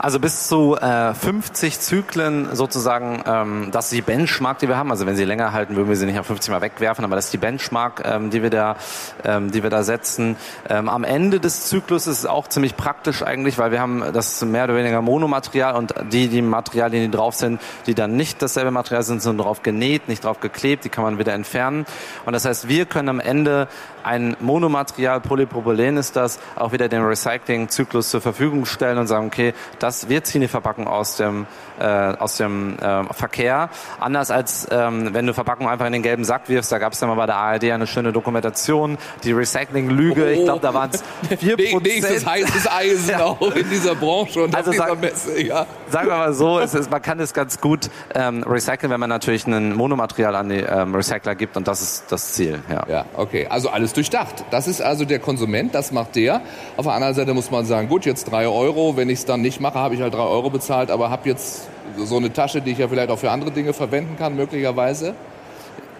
Also 0.04 0.20
bis 0.20 0.48
zu 0.48 0.76
äh, 0.76 1.14
50 1.14 1.80
Zyklen 1.80 2.54
sozusagen, 2.54 3.24
ähm, 3.26 3.68
das 3.72 3.86
ist 3.86 3.94
die 3.94 4.02
Benchmark, 4.02 4.58
die 4.58 4.68
wir 4.68 4.76
haben. 4.76 4.90
Also 4.90 5.06
wenn 5.06 5.16
sie 5.16 5.24
länger 5.24 5.54
halten, 5.54 5.76
würden 5.76 5.88
wir 5.88 5.96
sie 5.96 6.04
nicht 6.04 6.18
auf 6.18 6.26
50 6.26 6.52
Mal 6.52 6.60
wegwerfen, 6.60 7.06
aber 7.06 7.16
das 7.16 7.24
ist 7.24 7.32
die 7.32 7.38
Benchmark, 7.38 8.02
ähm, 8.04 8.28
die 8.28 8.42
wir 8.42 8.50
da, 8.50 8.76
ähm, 9.24 9.50
die 9.50 9.62
wir 9.62 9.70
da 9.70 9.82
setzen. 9.82 10.36
Ähm, 10.68 10.90
am 10.90 11.04
Ende 11.04 11.40
des 11.40 11.68
Zyklus 11.68 12.06
ist 12.06 12.18
es 12.18 12.26
auch 12.26 12.48
ziemlich 12.48 12.76
praktisch 12.76 13.22
eigentlich, 13.22 13.56
weil 13.56 13.70
wir 13.70 13.80
haben 13.80 14.04
das 14.12 14.44
mehr 14.44 14.64
oder 14.64 14.76
weniger 14.76 15.00
Monomaterial 15.00 15.74
und 15.74 15.94
die, 16.12 16.28
die 16.28 16.42
Materialien, 16.42 17.10
die 17.10 17.16
drauf 17.16 17.34
sind, 17.34 17.58
die 17.86 17.94
dann 17.94 18.14
nicht 18.14 18.42
dasselbe 18.42 18.72
Material 18.72 19.04
sind, 19.04 19.22
sind 19.22 19.38
drauf 19.38 19.62
genäht, 19.62 20.08
nicht 20.08 20.24
drauf 20.24 20.38
geklebt, 20.38 20.84
die 20.84 20.90
kann 20.90 21.04
man 21.04 21.18
wieder 21.18 21.32
entfernen. 21.32 21.86
Und 22.26 22.34
das 22.34 22.44
heißt, 22.44 22.68
wir 22.68 22.84
können 22.84 23.08
am 23.08 23.20
Ende 23.20 23.68
ein 24.04 24.36
Monomaterial, 24.40 25.20
Polypropylen 25.20 25.96
ist 25.96 26.14
das, 26.14 26.38
auch 26.56 26.72
wieder 26.72 26.88
den 26.88 27.02
Recyclingzyklus 27.02 28.10
zur 28.10 28.20
Verfügung 28.20 28.66
stellen 28.66 28.98
und 28.98 29.06
sagen, 29.06 29.26
okay, 29.26 29.54
das, 29.78 29.93
wir 30.08 30.24
ziehen 30.24 30.40
die 30.40 30.48
Verpackung 30.48 30.86
aus 30.86 31.16
dem, 31.16 31.46
äh, 31.78 31.84
aus 31.84 32.36
dem 32.36 32.78
äh, 32.78 33.04
Verkehr. 33.12 33.70
Anders 34.00 34.30
als 34.30 34.66
ähm, 34.70 35.12
wenn 35.12 35.26
du 35.26 35.34
Verpackung 35.34 35.68
einfach 35.68 35.86
in 35.86 35.92
den 35.92 36.02
gelben 36.02 36.24
Sack 36.24 36.48
wirfst, 36.48 36.72
da 36.72 36.78
gab 36.78 36.92
es 36.92 37.00
ja 37.00 37.06
mal 37.06 37.14
bei 37.14 37.26
der 37.26 37.36
ARD 37.36 37.64
eine 37.64 37.86
schöne 37.86 38.12
Dokumentation, 38.12 38.98
die 39.22 39.32
Recycling-Lüge, 39.32 40.24
oh. 40.24 40.30
ich 40.30 40.44
glaube, 40.44 40.60
da 40.60 40.74
waren 40.74 40.90
es 40.92 41.02
4%. 41.30 41.82
Nächstes 41.82 42.26
heißes 42.26 42.70
Eisen 42.70 43.10
ja. 43.10 43.24
auch 43.24 43.54
in 43.54 43.68
dieser 43.68 43.94
Branche 43.94 44.44
und 44.44 44.54
also 44.54 44.70
auf 44.70 44.76
dieser 44.76 44.88
sag, 44.88 45.00
Messe, 45.00 45.42
ja. 45.42 45.66
Sagen 45.88 46.08
wir 46.08 46.16
mal 46.16 46.34
so, 46.34 46.58
ist, 46.58 46.90
man 46.90 47.02
kann 47.02 47.20
es 47.20 47.32
ganz 47.34 47.60
gut 47.60 47.90
ähm, 48.14 48.42
recyceln, 48.42 48.90
wenn 48.90 49.00
man 49.00 49.10
natürlich 49.10 49.46
ein 49.46 49.74
Monomaterial 49.74 50.34
an 50.34 50.48
die 50.48 50.60
ähm, 50.60 50.94
Recycler 50.94 51.34
gibt 51.34 51.56
und 51.56 51.68
das 51.68 51.82
ist 51.82 52.04
das 52.08 52.32
Ziel. 52.32 52.62
Ja, 52.70 52.84
ja 52.88 53.04
okay. 53.16 53.46
Also 53.48 53.70
alles 53.70 53.92
durchdacht. 53.92 54.44
Das 54.50 54.66
ist 54.66 54.80
also 54.80 55.04
der 55.04 55.18
Konsument, 55.18 55.74
das 55.74 55.92
macht 55.92 56.16
der. 56.16 56.40
Auf 56.76 56.86
der 56.86 56.94
anderen 56.94 57.14
Seite 57.14 57.34
muss 57.34 57.50
man 57.50 57.64
sagen, 57.66 57.88
gut, 57.88 58.04
jetzt 58.04 58.30
drei 58.30 58.46
Euro. 58.46 58.96
Wenn 58.96 59.08
ich 59.08 59.20
es 59.20 59.24
dann 59.24 59.42
nicht 59.42 59.60
mache, 59.60 59.78
habe 59.84 59.94
ich 59.94 60.00
halt 60.00 60.14
drei 60.14 60.24
Euro 60.24 60.50
bezahlt, 60.50 60.90
aber 60.90 61.10
habe 61.10 61.28
jetzt 61.28 61.68
so 61.96 62.16
eine 62.16 62.32
Tasche, 62.32 62.60
die 62.60 62.72
ich 62.72 62.78
ja 62.78 62.88
vielleicht 62.88 63.10
auch 63.10 63.18
für 63.18 63.30
andere 63.30 63.50
Dinge 63.50 63.72
verwenden 63.72 64.16
kann, 64.16 64.34
möglicherweise. 64.34 65.14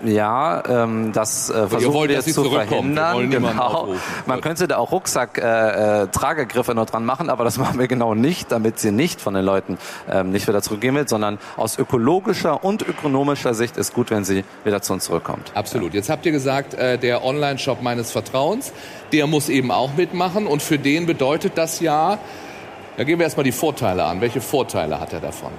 Ja, 0.05 0.63
ähm, 0.69 1.13
das 1.13 1.51
äh, 1.51 1.67
versuchen 1.67 1.95
wollt, 1.95 2.11
wir 2.11 2.17
jetzt 2.17 2.35
zu 2.35 2.45
verhindern. 2.51 3.31
Genau. 3.31 3.95
Man 4.27 4.41
könnte 4.41 4.69
da 4.69 4.77
auch 4.77 4.93
Rucksack-Tragegriffe 4.93 6.73
äh, 6.73 6.75
äh, 6.75 6.77
noch 6.77 6.87
dran 6.87 7.05
machen, 7.05 7.31
aber 7.31 7.45
das 7.45 7.59
machen 7.59 7.79
wir 7.79 7.89
genau 7.89 8.15
nicht, 8.15 8.53
damit 8.53 8.79
sie 8.79 8.91
nicht 8.91 9.21
von 9.21 9.35
den 9.35 9.45
Leuten 9.45 9.79
ähm, 10.11 10.31
nicht 10.31 10.47
wieder 10.47 10.63
zurückgehen 10.63 10.95
wird, 10.95 11.09
sondern 11.09 11.39
aus 11.57 11.79
ökologischer 11.79 12.65
und 12.65 12.83
ökonomischer 12.83 13.55
Sicht 13.55 13.77
ist 13.77 13.95
gut, 13.95 14.11
wenn 14.11 14.25
sie 14.25 14.45
wieder 14.65 14.83
zu 14.83 14.93
uns 14.93 15.05
zurückkommt. 15.05 15.53
Absolut. 15.55 15.95
Jetzt 15.95 16.11
habt 16.11 16.27
ihr 16.27 16.33
gesagt, 16.33 16.75
äh, 16.75 16.99
der 16.99 17.25
Online-Shop 17.25 17.81
meines 17.83 18.13
Vertrauens, 18.13 18.73
der 19.13 19.27
muss 19.27 19.49
eben 19.49 19.71
auch 19.71 19.95
mitmachen 19.97 20.47
und 20.47 20.63
für 20.63 20.79
den 20.79 21.07
bedeutet 21.07 21.53
das 21.57 21.81
ja, 21.81 22.19
da 22.97 23.05
gehen 23.05 23.19
wir 23.19 23.25
erstmal 23.25 23.45
die 23.45 23.53
Vorteile 23.53 24.05
an. 24.05 24.21
Welche 24.21 24.41
Vorteile 24.41 24.99
hat 25.01 25.13
er 25.13 25.21
davon? 25.21 25.53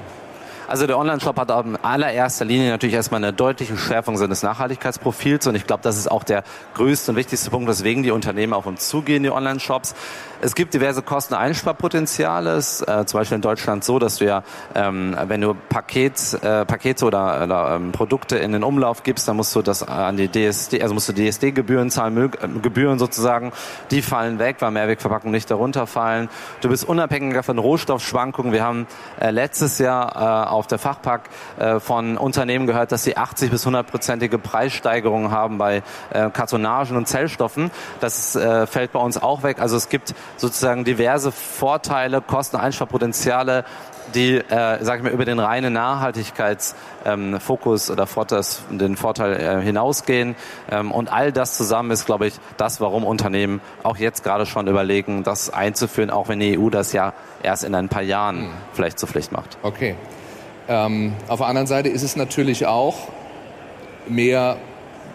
Also 0.68 0.88
der 0.88 0.98
Online-Shop 0.98 1.38
hat 1.38 1.66
in 1.66 1.76
allererster 1.76 2.46
Linie 2.46 2.72
natürlich 2.72 2.96
erstmal 2.96 3.24
eine 3.24 3.34
deutliche 3.34 3.78
Schärfung 3.78 4.18
seines 4.18 4.42
Nachhaltigkeitsprofils 4.42 5.46
und 5.48 5.56
ich 5.56 5.68
glaube, 5.68 5.84
das 5.84 5.98
ist 5.98 6.10
auch 6.10 6.24
der 6.24 6.44
größte 6.74 7.12
und 7.12 7.18
wichtigste 7.18 7.52
Punkt, 7.52 7.70
weswegen 7.70 8.02
die 8.02 8.12
Unternehmen 8.12 8.54
auf 8.54 8.66
uns 8.66 8.90
zugehen, 8.90 9.24
die 9.24 9.30
Online-Shops. 9.30 9.94
Es 10.42 10.54
gibt 10.54 10.74
diverse 10.74 11.02
Kosteneinsparpotenziale. 11.02 12.52
Es 12.52 12.82
äh, 12.82 13.06
zum 13.06 13.20
Beispiel 13.20 13.38
in 13.38 13.42
Deutschland 13.42 13.84
so, 13.84 14.00
dass 14.00 14.18
du 14.18 14.26
ja, 14.26 14.44
ähm, 14.76 15.16
wenn 15.28 15.42
du 15.42 15.54
Paket, 15.54 16.34
äh, 16.44 16.66
Pakete 16.66 17.06
oder, 17.06 17.44
oder 17.44 17.76
ähm, 17.76 17.92
Produkte 17.92 18.38
in 18.38 18.52
den 18.52 18.64
Umlauf 18.64 19.04
gibst, 19.04 19.28
dann 19.28 19.38
musst 19.38 19.56
du 19.56 19.62
das 19.62 19.82
an 19.82 20.18
die 20.18 20.28
DSD, 20.28 20.82
also 20.82 20.94
musst 20.94 21.10
du 21.10 21.14
DSD-Gebühren 21.14 21.90
zahlen, 21.90 22.18
äh, 22.18 22.48
Gebühren 22.62 23.00
sozusagen, 23.00 23.54
die 23.92 24.02
fallen 24.02 24.40
weg, 24.40 24.58
weil 24.60 24.72
Mehrwegverpackungen 24.72 25.34
nicht 25.34 25.50
darunter 25.50 25.88
fallen. 25.88 26.30
Du 26.62 26.70
bist 26.70 26.88
unabhängiger 26.88 27.42
von 27.42 27.58
Rohstoffschwankungen. 27.58 28.52
Wir 28.52 28.64
haben 28.64 28.88
äh, 29.20 29.32
letztes 29.32 29.80
Jahr 29.80 30.16
äh, 30.16 30.50
auf 30.56 30.68
der 30.68 30.80
Fachpack 30.80 31.30
äh, 31.58 31.80
von 31.80 32.18
Unternehmen 32.18 32.68
gehört, 32.68 32.92
dass 32.92 33.04
sie 33.04 33.18
80 33.18 33.52
bis 33.52 33.68
100-prozentige 33.68 34.38
Preissteigerungen 34.38 35.32
haben 35.32 35.58
bei 35.58 35.84
äh, 36.12 36.30
Kartonagen 36.30 36.98
und 36.98 37.08
Zellstoffen. 37.08 37.72
Das 38.00 38.36
äh, 38.36 38.68
fällt 38.68 38.92
bei 38.92 39.00
uns 39.00 39.22
auch 39.22 39.44
weg. 39.44 39.60
Also 39.60 39.78
es 39.78 39.90
gibt 39.90 40.14
sozusagen 40.38 40.84
diverse 40.84 41.32
Vorteile, 41.32 42.22
Kosteneinsparpotenziale, 42.22 43.66
die, 44.14 44.36
äh, 44.38 44.84
sag 44.84 44.98
ich 44.98 45.04
mal, 45.04 45.12
über 45.12 45.26
den 45.26 45.40
reinen 45.40 45.74
Nachhaltigkeitsfokus 45.74 47.90
ähm, 47.90 47.94
oder 47.94 48.06
Vorteils, 48.08 48.64
den 48.70 48.96
Vorteil 48.96 49.34
äh, 49.34 49.62
hinausgehen. 49.62 50.36
Ähm, 50.70 50.92
und 50.92 51.12
all 51.12 51.32
das 51.32 51.58
zusammen 51.58 51.90
ist, 51.92 52.06
glaube 52.06 52.28
ich, 52.28 52.36
das, 52.58 52.80
warum 52.82 53.04
Unternehmen 53.04 53.62
auch 53.84 53.98
jetzt 53.98 54.24
gerade 54.24 54.46
schon 54.46 54.68
überlegen, 54.68 55.24
das 55.24 55.50
einzuführen, 55.50 56.12
auch 56.12 56.28
wenn 56.28 56.40
die 56.40 56.60
EU 56.60 56.70
das 56.70 56.94
ja 56.94 57.14
erst 57.44 57.64
in 57.64 57.76
ein 57.76 57.90
paar 57.90 58.04
Jahren 58.04 58.44
mhm. 58.44 58.52
vielleicht 58.74 59.00
zur 59.00 59.10
Pflicht 59.10 59.32
macht. 59.32 59.58
Okay. 59.64 59.96
Ähm, 60.68 61.14
auf 61.28 61.40
der 61.40 61.48
anderen 61.48 61.68
Seite 61.68 61.90
ist 61.90 62.04
es 62.04 62.16
natürlich 62.16 62.66
auch 62.66 62.96
mehr 64.08 64.58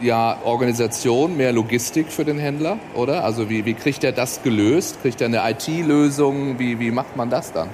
ja 0.01 0.39
Organisation, 0.45 1.37
mehr 1.37 1.53
Logistik 1.53 2.11
für 2.11 2.25
den 2.25 2.39
Händler, 2.39 2.79
oder? 2.95 3.25
Also 3.25 3.51
wie, 3.51 3.65
wie 3.65 3.75
kriegt 3.75 4.03
er 4.05 4.13
das 4.13 4.43
gelöst? 4.43 5.03
Kriegt 5.03 5.21
er 5.21 5.27
eine 5.27 5.43
IT-Lösung? 5.51 6.59
Wie, 6.59 6.79
wie 6.79 6.91
macht 6.91 7.17
man 7.17 7.31
das 7.31 7.53
dann? 7.53 7.69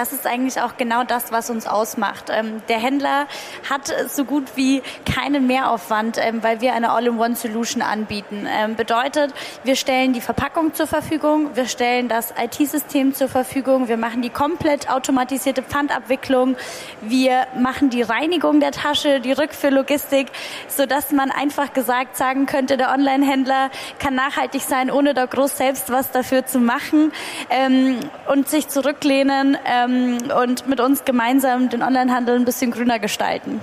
Das 0.00 0.14
ist 0.14 0.26
eigentlich 0.26 0.58
auch 0.62 0.78
genau 0.78 1.04
das, 1.04 1.30
was 1.30 1.50
uns 1.50 1.66
ausmacht. 1.66 2.30
Ähm, 2.30 2.62
der 2.70 2.78
Händler 2.78 3.26
hat 3.68 3.92
so 4.08 4.24
gut 4.24 4.44
wie 4.54 4.82
keinen 5.04 5.46
Mehraufwand, 5.46 6.16
ähm, 6.18 6.42
weil 6.42 6.62
wir 6.62 6.72
eine 6.72 6.92
All-in-One-Solution 6.92 7.82
anbieten. 7.82 8.48
Ähm, 8.48 8.76
bedeutet, 8.76 9.34
wir 9.62 9.76
stellen 9.76 10.14
die 10.14 10.22
Verpackung 10.22 10.72
zur 10.72 10.86
Verfügung, 10.86 11.54
wir 11.54 11.66
stellen 11.66 12.08
das 12.08 12.32
IT-System 12.42 13.12
zur 13.12 13.28
Verfügung, 13.28 13.88
wir 13.88 13.98
machen 13.98 14.22
die 14.22 14.30
komplett 14.30 14.90
automatisierte 14.90 15.62
Pfandabwicklung, 15.62 16.56
wir 17.02 17.46
machen 17.58 17.90
die 17.90 18.00
Reinigung 18.00 18.60
der 18.60 18.72
Tasche, 18.72 19.20
die 19.20 19.32
Rückführlogistik, 19.32 20.28
sodass 20.66 21.12
man 21.12 21.30
einfach 21.30 21.74
gesagt 21.74 22.16
sagen 22.16 22.46
könnte, 22.46 22.78
der 22.78 22.90
Online-Händler 22.90 23.68
kann 23.98 24.14
nachhaltig 24.14 24.62
sein, 24.62 24.90
ohne 24.90 25.12
da 25.12 25.26
groß 25.26 25.58
selbst 25.58 25.92
was 25.92 26.10
dafür 26.10 26.46
zu 26.46 26.58
machen 26.58 27.12
ähm, 27.50 28.00
und 28.28 28.48
sich 28.48 28.68
zurücklehnen 28.68 29.58
ähm, 29.90 30.30
und 30.42 30.68
mit 30.68 30.80
uns 30.80 31.04
gemeinsam 31.04 31.68
den 31.68 31.82
Onlinehandel 31.82 32.36
ein 32.36 32.44
bisschen 32.44 32.70
grüner 32.70 32.98
gestalten. 32.98 33.60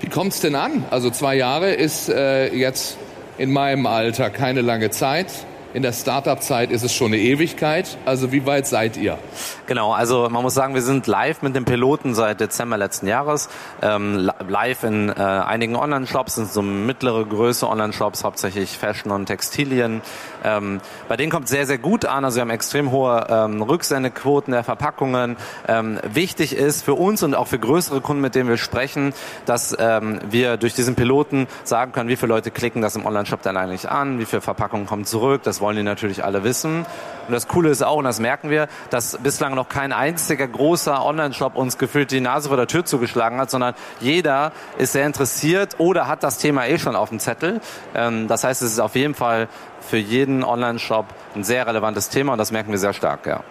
Wie 0.00 0.08
kommt 0.08 0.32
es 0.32 0.40
denn 0.40 0.54
an? 0.54 0.84
Also 0.90 1.10
zwei 1.10 1.34
Jahre 1.36 1.72
ist 1.72 2.08
äh, 2.08 2.54
jetzt 2.54 2.96
in 3.38 3.52
meinem 3.52 3.86
Alter 3.86 4.30
keine 4.30 4.60
lange 4.62 4.90
Zeit. 4.90 5.28
In 5.72 5.82
der 5.82 5.92
Startup-Zeit 5.92 6.72
ist 6.72 6.82
es 6.82 6.92
schon 6.92 7.12
eine 7.12 7.18
Ewigkeit. 7.18 7.96
Also 8.04 8.32
wie 8.32 8.44
weit 8.44 8.66
seid 8.66 8.96
ihr? 8.96 9.18
Genau, 9.66 9.92
also 9.92 10.28
man 10.28 10.42
muss 10.42 10.52
sagen, 10.52 10.74
wir 10.74 10.82
sind 10.82 11.06
live 11.06 11.42
mit 11.42 11.54
dem 11.54 11.64
Piloten 11.64 12.12
seit 12.12 12.40
Dezember 12.40 12.76
letzten 12.76 13.06
Jahres. 13.06 13.48
Ähm, 13.80 14.32
live 14.48 14.82
in 14.82 15.10
äh, 15.10 15.12
einigen 15.12 15.76
Online-Shops, 15.76 16.34
sind 16.34 16.50
so 16.50 16.60
mittlere 16.60 17.24
Größe 17.24 17.68
Online-Shops, 17.68 18.24
hauptsächlich 18.24 18.76
Fashion 18.76 19.12
und 19.12 19.26
Textilien. 19.26 20.02
Ähm, 20.42 20.80
bei 21.08 21.16
denen 21.16 21.30
kommt 21.30 21.46
sehr, 21.46 21.66
sehr 21.66 21.78
gut 21.78 22.04
an. 22.04 22.24
Also 22.24 22.38
wir 22.38 22.40
haben 22.42 22.50
extrem 22.50 22.90
hohe 22.90 23.26
ähm, 23.30 23.62
Rücksendequoten 23.62 24.52
der 24.52 24.64
Verpackungen. 24.64 25.36
Ähm, 25.68 26.00
wichtig 26.02 26.56
ist 26.56 26.84
für 26.84 26.94
uns 26.94 27.22
und 27.22 27.36
auch 27.36 27.46
für 27.46 27.60
größere 27.60 28.00
Kunden, 28.00 28.22
mit 28.22 28.34
denen 28.34 28.48
wir 28.48 28.56
sprechen, 28.56 29.14
dass 29.46 29.76
ähm, 29.78 30.18
wir 30.28 30.56
durch 30.56 30.74
diesen 30.74 30.96
Piloten 30.96 31.46
sagen 31.62 31.92
können, 31.92 32.08
wie 32.08 32.16
viele 32.16 32.30
Leute 32.30 32.50
klicken 32.50 32.82
das 32.82 32.96
im 32.96 33.06
Online-Shop 33.06 33.42
dann 33.42 33.56
eigentlich 33.56 33.88
an, 33.88 34.18
wie 34.18 34.24
viele 34.24 34.42
Verpackungen 34.42 34.86
kommen 34.86 35.04
zurück. 35.04 35.42
Das 35.44 35.59
wollen 35.60 35.76
die 35.76 35.82
natürlich 35.82 36.24
alle 36.24 36.44
wissen. 36.44 36.86
Und 37.26 37.32
das 37.32 37.46
Coole 37.48 37.70
ist 37.70 37.82
auch, 37.82 37.96
und 37.96 38.04
das 38.04 38.18
merken 38.18 38.50
wir, 38.50 38.68
dass 38.90 39.18
bislang 39.18 39.54
noch 39.54 39.68
kein 39.68 39.92
einziger 39.92 40.48
großer 40.48 41.04
Online-Shop 41.04 41.56
uns 41.56 41.78
gefühlt 41.78 42.10
die 42.10 42.20
Nase 42.20 42.48
vor 42.48 42.56
der 42.56 42.66
Tür 42.66 42.84
zugeschlagen 42.84 43.38
hat, 43.38 43.50
sondern 43.50 43.74
jeder 44.00 44.52
ist 44.78 44.92
sehr 44.92 45.06
interessiert 45.06 45.76
oder 45.78 46.08
hat 46.08 46.22
das 46.22 46.38
Thema 46.38 46.66
eh 46.66 46.78
schon 46.78 46.96
auf 46.96 47.10
dem 47.10 47.20
Zettel. 47.20 47.60
Ähm, 47.94 48.26
das 48.26 48.44
heißt, 48.44 48.62
es 48.62 48.72
ist 48.72 48.80
auf 48.80 48.96
jeden 48.96 49.14
Fall 49.14 49.48
für 49.80 49.98
jeden 49.98 50.42
Online-Shop 50.42 51.06
ein 51.36 51.44
sehr 51.44 51.66
relevantes 51.66 52.08
Thema 52.08 52.32
und 52.32 52.38
das 52.38 52.50
merken 52.50 52.70
wir 52.72 52.78
sehr 52.78 52.92
stark, 52.92 53.26
ja 53.26 53.42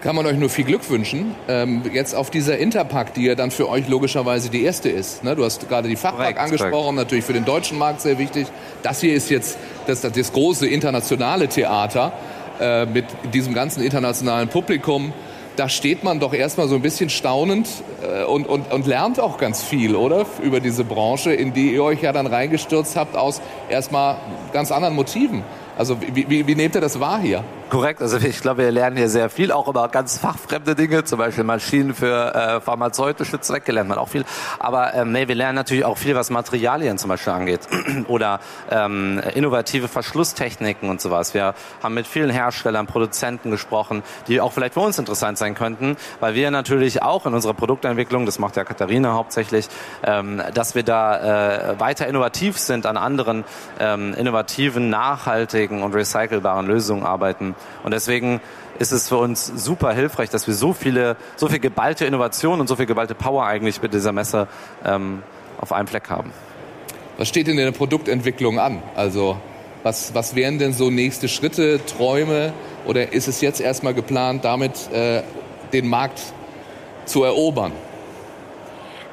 kann 0.00 0.14
man 0.14 0.26
euch 0.26 0.36
nur 0.36 0.48
viel 0.48 0.64
Glück 0.64 0.88
wünschen. 0.90 1.34
Ähm, 1.48 1.82
jetzt 1.92 2.14
auf 2.14 2.30
dieser 2.30 2.58
Interpack, 2.58 3.14
die 3.14 3.24
ja 3.24 3.34
dann 3.34 3.50
für 3.50 3.68
euch 3.68 3.88
logischerweise 3.88 4.50
die 4.50 4.62
erste 4.62 4.88
ist. 4.88 5.24
Ne? 5.24 5.34
Du 5.34 5.44
hast 5.44 5.68
gerade 5.68 5.88
die 5.88 5.96
Fachpack 5.96 6.38
angesprochen, 6.38 6.96
natürlich 6.96 7.24
für 7.24 7.32
den 7.32 7.44
deutschen 7.44 7.78
Markt 7.78 8.00
sehr 8.02 8.18
wichtig. 8.18 8.46
Das 8.82 9.00
hier 9.00 9.14
ist 9.14 9.30
jetzt 9.30 9.58
das, 9.86 10.02
das 10.02 10.32
große 10.32 10.66
internationale 10.66 11.48
Theater 11.48 12.12
äh, 12.60 12.86
mit 12.86 13.06
diesem 13.32 13.54
ganzen 13.54 13.82
internationalen 13.82 14.48
Publikum. 14.48 15.12
Da 15.56 15.70
steht 15.70 16.04
man 16.04 16.20
doch 16.20 16.34
erstmal 16.34 16.68
so 16.68 16.74
ein 16.74 16.82
bisschen 16.82 17.08
staunend 17.08 17.66
äh, 18.02 18.24
und, 18.24 18.46
und, 18.46 18.70
und 18.70 18.86
lernt 18.86 19.18
auch 19.18 19.38
ganz 19.38 19.62
viel, 19.62 19.96
oder? 19.96 20.26
Über 20.42 20.60
diese 20.60 20.84
Branche, 20.84 21.32
in 21.32 21.54
die 21.54 21.72
ihr 21.72 21.82
euch 21.82 22.02
ja 22.02 22.12
dann 22.12 22.26
reingestürzt 22.26 22.96
habt, 22.96 23.16
aus 23.16 23.40
erstmal 23.70 24.18
ganz 24.52 24.70
anderen 24.70 24.94
Motiven. 24.94 25.42
Also 25.78 25.96
wie, 26.00 26.28
wie, 26.28 26.46
wie 26.46 26.54
nehmt 26.54 26.74
ihr 26.74 26.80
das 26.80 27.00
wahr 27.00 27.20
hier? 27.20 27.42
Korrekt, 27.68 28.00
also 28.00 28.16
ich 28.18 28.40
glaube, 28.40 28.62
wir 28.62 28.70
lernen 28.70 28.96
hier 28.96 29.08
sehr 29.08 29.28
viel, 29.28 29.50
auch 29.50 29.66
über 29.66 29.88
ganz 29.88 30.18
fachfremde 30.18 30.76
Dinge, 30.76 31.02
zum 31.02 31.18
Beispiel 31.18 31.42
Maschinen 31.42 31.94
für 31.94 32.32
äh, 32.32 32.60
pharmazeutische 32.60 33.40
Zwecke 33.40 33.72
lernt 33.72 33.88
man 33.88 33.98
auch 33.98 34.08
viel. 34.08 34.24
Aber 34.60 34.94
ähm, 34.94 35.10
nee, 35.10 35.26
wir 35.26 35.34
lernen 35.34 35.56
natürlich 35.56 35.84
auch 35.84 35.98
viel, 35.98 36.14
was 36.14 36.30
Materialien 36.30 36.96
zum 36.96 37.08
Beispiel 37.08 37.32
angeht 37.32 37.62
oder 38.06 38.38
ähm, 38.70 39.20
innovative 39.34 39.88
Verschlusstechniken 39.88 40.88
und 40.88 41.00
sowas. 41.00 41.34
Wir 41.34 41.54
haben 41.82 41.94
mit 41.94 42.06
vielen 42.06 42.30
Herstellern, 42.30 42.86
Produzenten 42.86 43.50
gesprochen, 43.50 44.04
die 44.28 44.40
auch 44.40 44.52
vielleicht 44.52 44.74
für 44.74 44.80
uns 44.80 45.00
interessant 45.00 45.36
sein 45.36 45.56
könnten, 45.56 45.96
weil 46.20 46.36
wir 46.36 46.52
natürlich 46.52 47.02
auch 47.02 47.26
in 47.26 47.34
unserer 47.34 47.54
Produktentwicklung, 47.54 48.26
das 48.26 48.38
macht 48.38 48.54
ja 48.54 48.62
Katharina 48.62 49.14
hauptsächlich, 49.14 49.66
ähm, 50.04 50.40
dass 50.54 50.76
wir 50.76 50.84
da 50.84 51.72
äh, 51.72 51.80
weiter 51.80 52.06
innovativ 52.06 52.58
sind, 52.58 52.86
an 52.86 52.96
anderen 52.96 53.42
ähm, 53.80 54.14
innovativen, 54.14 54.88
nachhaltigen 54.88 55.82
und 55.82 55.96
recycelbaren 55.96 56.68
Lösungen 56.68 57.04
arbeiten. 57.04 57.55
Und 57.82 57.92
deswegen 57.92 58.40
ist 58.78 58.92
es 58.92 59.08
für 59.08 59.16
uns 59.16 59.46
super 59.46 59.92
hilfreich, 59.92 60.30
dass 60.30 60.46
wir 60.46 60.54
so 60.54 60.72
viele, 60.72 61.16
so 61.36 61.48
viel 61.48 61.60
geballte 61.60 62.04
Innovation 62.04 62.60
und 62.60 62.68
so 62.68 62.76
viel 62.76 62.86
geballte 62.86 63.14
Power 63.14 63.46
eigentlich 63.46 63.80
mit 63.82 63.94
dieser 63.94 64.12
Messe 64.12 64.48
ähm, 64.84 65.22
auf 65.60 65.72
einem 65.72 65.88
Fleck 65.88 66.10
haben. 66.10 66.32
Was 67.18 67.28
steht 67.28 67.48
in 67.48 67.56
der 67.56 67.70
Produktentwicklung 67.72 68.58
an? 68.58 68.82
Also 68.94 69.38
was, 69.82 70.14
was 70.14 70.34
wären 70.34 70.58
denn 70.58 70.72
so 70.72 70.90
nächste 70.90 71.28
Schritte, 71.28 71.80
Träume? 71.86 72.52
Oder 72.86 73.12
ist 73.12 73.28
es 73.28 73.40
jetzt 73.40 73.60
erstmal 73.60 73.94
geplant, 73.94 74.44
damit 74.44 74.90
äh, 74.92 75.22
den 75.72 75.88
Markt 75.88 76.20
zu 77.04 77.24
erobern? 77.24 77.72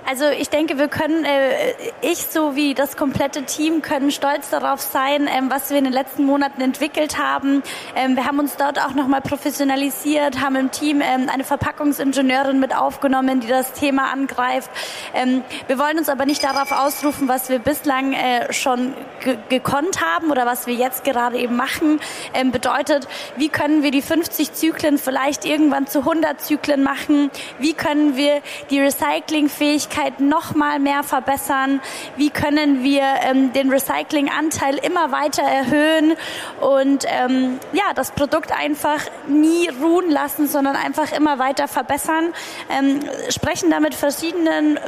Also 0.05 0.25
ich 0.27 0.49
denke, 0.49 0.77
wir 0.77 0.89
können, 0.89 1.23
äh, 1.23 1.73
ich 2.01 2.23
sowie 2.23 2.73
das 2.73 2.97
komplette 2.97 3.43
Team 3.43 3.81
können 3.81 4.11
stolz 4.11 4.49
darauf 4.49 4.81
sein, 4.81 5.29
ähm, 5.33 5.49
was 5.49 5.69
wir 5.69 5.77
in 5.77 5.85
den 5.85 5.93
letzten 5.93 6.25
Monaten 6.25 6.59
entwickelt 6.59 7.17
haben. 7.17 7.63
Ähm, 7.95 8.17
wir 8.17 8.25
haben 8.25 8.37
uns 8.37 8.57
dort 8.57 8.79
auch 8.83 8.95
nochmal 8.95 9.21
professionalisiert, 9.21 10.41
haben 10.41 10.57
im 10.57 10.71
Team 10.71 10.99
ähm, 11.01 11.29
eine 11.33 11.45
Verpackungsingenieurin 11.45 12.59
mit 12.59 12.75
aufgenommen, 12.75 13.39
die 13.39 13.47
das 13.47 13.71
Thema 13.71 14.11
angreift. 14.11 14.69
Ähm, 15.13 15.41
wir 15.67 15.79
wollen 15.79 15.97
uns 15.97 16.09
aber 16.09 16.25
nicht 16.25 16.43
darauf 16.43 16.73
ausrufen, 16.73 17.29
was 17.29 17.47
wir 17.47 17.59
bislang 17.59 18.11
äh, 18.11 18.51
schon 18.51 18.93
gekonnt 19.47 20.01
haben 20.01 20.31
oder 20.31 20.45
was 20.45 20.67
wir 20.67 20.73
jetzt 20.73 21.05
gerade 21.05 21.37
eben 21.37 21.55
machen. 21.55 22.01
Ähm, 22.33 22.51
bedeutet, 22.51 23.07
wie 23.37 23.47
können 23.47 23.83
wir 23.83 23.91
die 23.91 24.01
50 24.01 24.51
Zyklen 24.51 24.97
vielleicht 24.97 25.45
irgendwann 25.45 25.87
zu 25.87 25.99
100 25.99 26.41
Zyklen 26.41 26.83
machen? 26.83 27.31
Wie 27.57 27.71
können 27.71 28.17
wir 28.17 28.41
die 28.69 28.81
Recyclingfähigkeit 28.81 29.92
Nachhaltigkeit 29.93 30.19
noch 30.19 30.55
mal 30.55 30.79
mehr 30.79 31.03
verbessern? 31.03 31.81
Wie 32.17 32.29
können 32.29 32.83
wir 32.83 33.03
ähm, 33.23 33.53
den 33.53 33.69
Recyclinganteil 33.69 34.77
immer 34.77 35.11
weiter 35.11 35.43
erhöhen 35.43 36.15
und 36.61 37.05
ähm, 37.07 37.59
ja, 37.73 37.93
das 37.95 38.11
Produkt 38.11 38.51
einfach 38.51 38.99
nie 39.27 39.69
ruhen 39.81 40.09
lassen, 40.09 40.47
sondern 40.47 40.75
einfach 40.75 41.11
immer 41.11 41.39
weiter 41.39 41.67
verbessern? 41.67 42.33
Ähm, 42.69 43.01
sprechen 43.29 43.69
damit 43.69 43.95
verschiedenen 43.95 44.79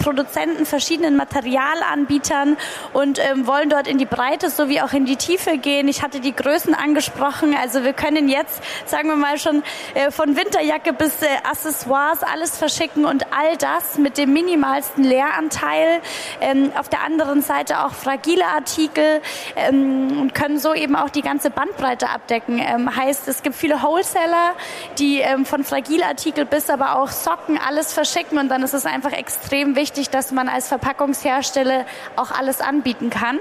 Produzenten, 0.00 0.66
verschiedenen 0.66 1.16
Materialanbietern 1.16 2.56
und 2.92 3.20
ähm, 3.20 3.46
wollen 3.46 3.68
dort 3.68 3.86
in 3.86 3.98
die 3.98 4.06
Breite 4.06 4.50
sowie 4.50 4.80
auch 4.80 4.92
in 4.92 5.04
die 5.04 5.16
Tiefe 5.16 5.58
gehen. 5.58 5.86
Ich 5.86 6.02
hatte 6.02 6.20
die 6.20 6.34
Größen 6.34 6.74
angesprochen. 6.74 7.54
Also 7.60 7.84
wir 7.84 7.92
können 7.92 8.28
jetzt, 8.28 8.60
sagen 8.86 9.08
wir 9.08 9.16
mal 9.16 9.38
schon, 9.38 9.62
äh, 9.94 10.10
von 10.10 10.36
Winterjacke 10.36 10.92
bis 10.92 11.22
äh, 11.22 11.26
Accessoires 11.48 12.22
alles 12.22 12.56
verschicken 12.56 13.04
und 13.04 13.26
all 13.32 13.56
das 13.58 13.98
mit 13.98 14.18
dem 14.18 14.32
minimalsten 14.32 15.04
Leeranteil. 15.04 16.00
Ähm, 16.40 16.72
auf 16.76 16.88
der 16.88 17.04
anderen 17.04 17.42
Seite 17.42 17.84
auch 17.84 17.92
fragile 17.92 18.46
Artikel 18.46 19.20
ähm, 19.54 20.18
und 20.18 20.34
können 20.34 20.58
so 20.58 20.74
eben 20.74 20.96
auch 20.96 21.10
die 21.10 21.22
ganze 21.22 21.50
Bandbreite 21.50 22.08
abdecken. 22.08 22.58
Ähm, 22.58 22.94
heißt, 22.96 23.28
es 23.28 23.42
gibt 23.42 23.54
viele 23.54 23.82
Wholesaler, 23.82 24.54
die 24.98 25.20
ähm, 25.20 25.44
von 25.44 25.62
Fragilartikel 25.62 26.46
bis 26.46 26.70
aber 26.70 26.98
auch 26.98 27.08
Socken 27.08 27.58
alles 27.58 27.92
verschicken 27.92 28.38
und 28.38 28.48
dann 28.48 28.62
ist 28.62 28.74
es 28.74 28.86
einfach 28.86 29.12
extrem 29.12 29.76
wichtig, 29.76 29.89
wichtig, 29.90 30.10
dass 30.10 30.30
man 30.30 30.48
als 30.48 30.68
Verpackungshersteller 30.68 31.84
auch 32.14 32.30
alles 32.30 32.60
anbieten 32.60 33.10
kann. 33.10 33.40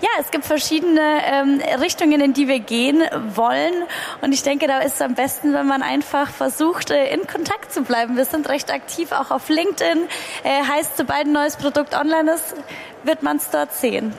Ja, 0.00 0.08
es 0.20 0.30
gibt 0.30 0.46
verschiedene 0.46 1.00
ähm, 1.00 1.60
Richtungen, 1.80 2.22
in 2.22 2.32
die 2.32 2.48
wir 2.48 2.60
gehen 2.60 3.02
wollen. 3.34 3.74
Und 4.22 4.32
ich 4.32 4.42
denke, 4.42 4.66
da 4.66 4.78
ist 4.78 4.94
es 4.94 5.02
am 5.02 5.14
besten, 5.14 5.52
wenn 5.52 5.66
man 5.66 5.82
einfach 5.82 6.30
versucht, 6.30 6.90
äh, 6.90 7.12
in 7.12 7.26
Kontakt 7.26 7.74
zu 7.74 7.82
bleiben. 7.82 8.16
Wir 8.16 8.24
sind 8.24 8.48
recht 8.48 8.72
aktiv, 8.72 9.12
auch 9.12 9.30
auf 9.30 9.50
LinkedIn. 9.50 10.04
Äh, 10.44 10.64
heißt, 10.64 10.96
sobald 10.96 11.26
ein 11.26 11.32
neues 11.32 11.56
Produkt 11.56 11.94
online 11.94 12.32
ist, 12.32 12.54
wird 13.02 13.22
man 13.22 13.36
es 13.36 13.50
dort 13.50 13.74
sehen. 13.74 14.14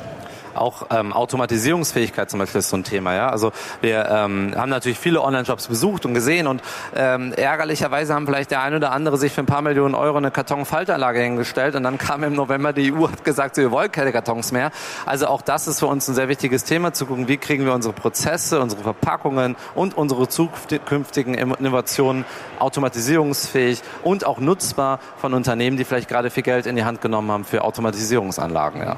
Auch 0.56 0.88
ähm, 0.90 1.14
Automatisierungsfähigkeit 1.14 2.30
zum 2.30 2.40
Beispiel 2.40 2.60
ist 2.60 2.70
so 2.70 2.78
ein 2.78 2.84
Thema. 2.84 3.16
Ja? 3.16 3.30
Also 3.30 3.52
wir 3.82 4.08
ähm, 4.10 4.54
haben 4.56 4.70
natürlich 4.70 5.00
viele 5.00 5.22
Online-Shops 5.22 5.68
besucht 5.68 6.06
und 6.06 6.14
gesehen 6.14 6.48
und 6.48 6.62
ähm, 6.96 7.34
ärgerlicherweise 7.34 8.14
haben 8.14 8.26
vielleicht 8.26 8.52
der 8.52 8.62
eine 8.62 8.78
oder 8.78 8.92
andere 8.92 9.18
sich 9.18 9.34
für 9.34 9.42
ein 9.42 9.46
paar 9.46 9.62
Millionen 9.62 9.96
Euro 9.96 10.18
eine 10.18 10.32
Kartonfaltanlage 10.32 11.20
hingestellt 11.20 11.76
und 11.76 11.84
dann 11.84 11.98
kam 11.98 12.24
im 12.24 12.34
November 12.34 12.74
die 12.74 12.94
EU 12.94 13.08
hat 13.08 13.24
gesagt, 13.24 13.58
wir 13.58 13.72
wollen 13.72 13.92
keine 13.92 14.12
Kartons 14.12 14.52
mehr. 14.52 14.72
Also 15.06 15.28
auch 15.28 15.42
das 15.42 15.68
ist 15.68 15.80
für 15.80 15.88
uns 15.88 16.08
ein 16.08 16.16
sehr 16.16 16.30
wichtiges 16.30 16.64
Thema, 16.64 16.94
zu 16.94 17.06
gucken, 17.06 17.28
wie 17.28 17.38
kriegen 17.38 17.66
wir 17.66 17.74
unsere 17.74 17.94
Prozesse, 17.94 18.60
unsere 18.60 18.82
Verpackungen 18.84 19.56
und 19.76 19.98
unsere 19.98 20.28
zukünftigen 20.28 21.34
Innovationen 21.34 22.26
automatisierungsfähig 22.60 23.82
und 24.04 24.26
auch 24.26 24.40
nutzbar 24.40 25.00
von 25.18 25.34
Unternehmen, 25.34 25.78
die 25.78 25.86
vielleicht 25.86 26.10
gerade 26.10 26.30
viel 26.30 26.44
Geld 26.44 26.66
in 26.66 26.76
die 26.76 26.84
Hand 26.84 27.02
genommen 27.02 27.32
haben 27.32 27.46
für 27.46 27.64
Automatisierungsanlagen. 27.64 28.82
Ja. 28.82 28.98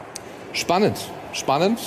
Spannend, 0.54 0.98
spannend. 1.34 1.80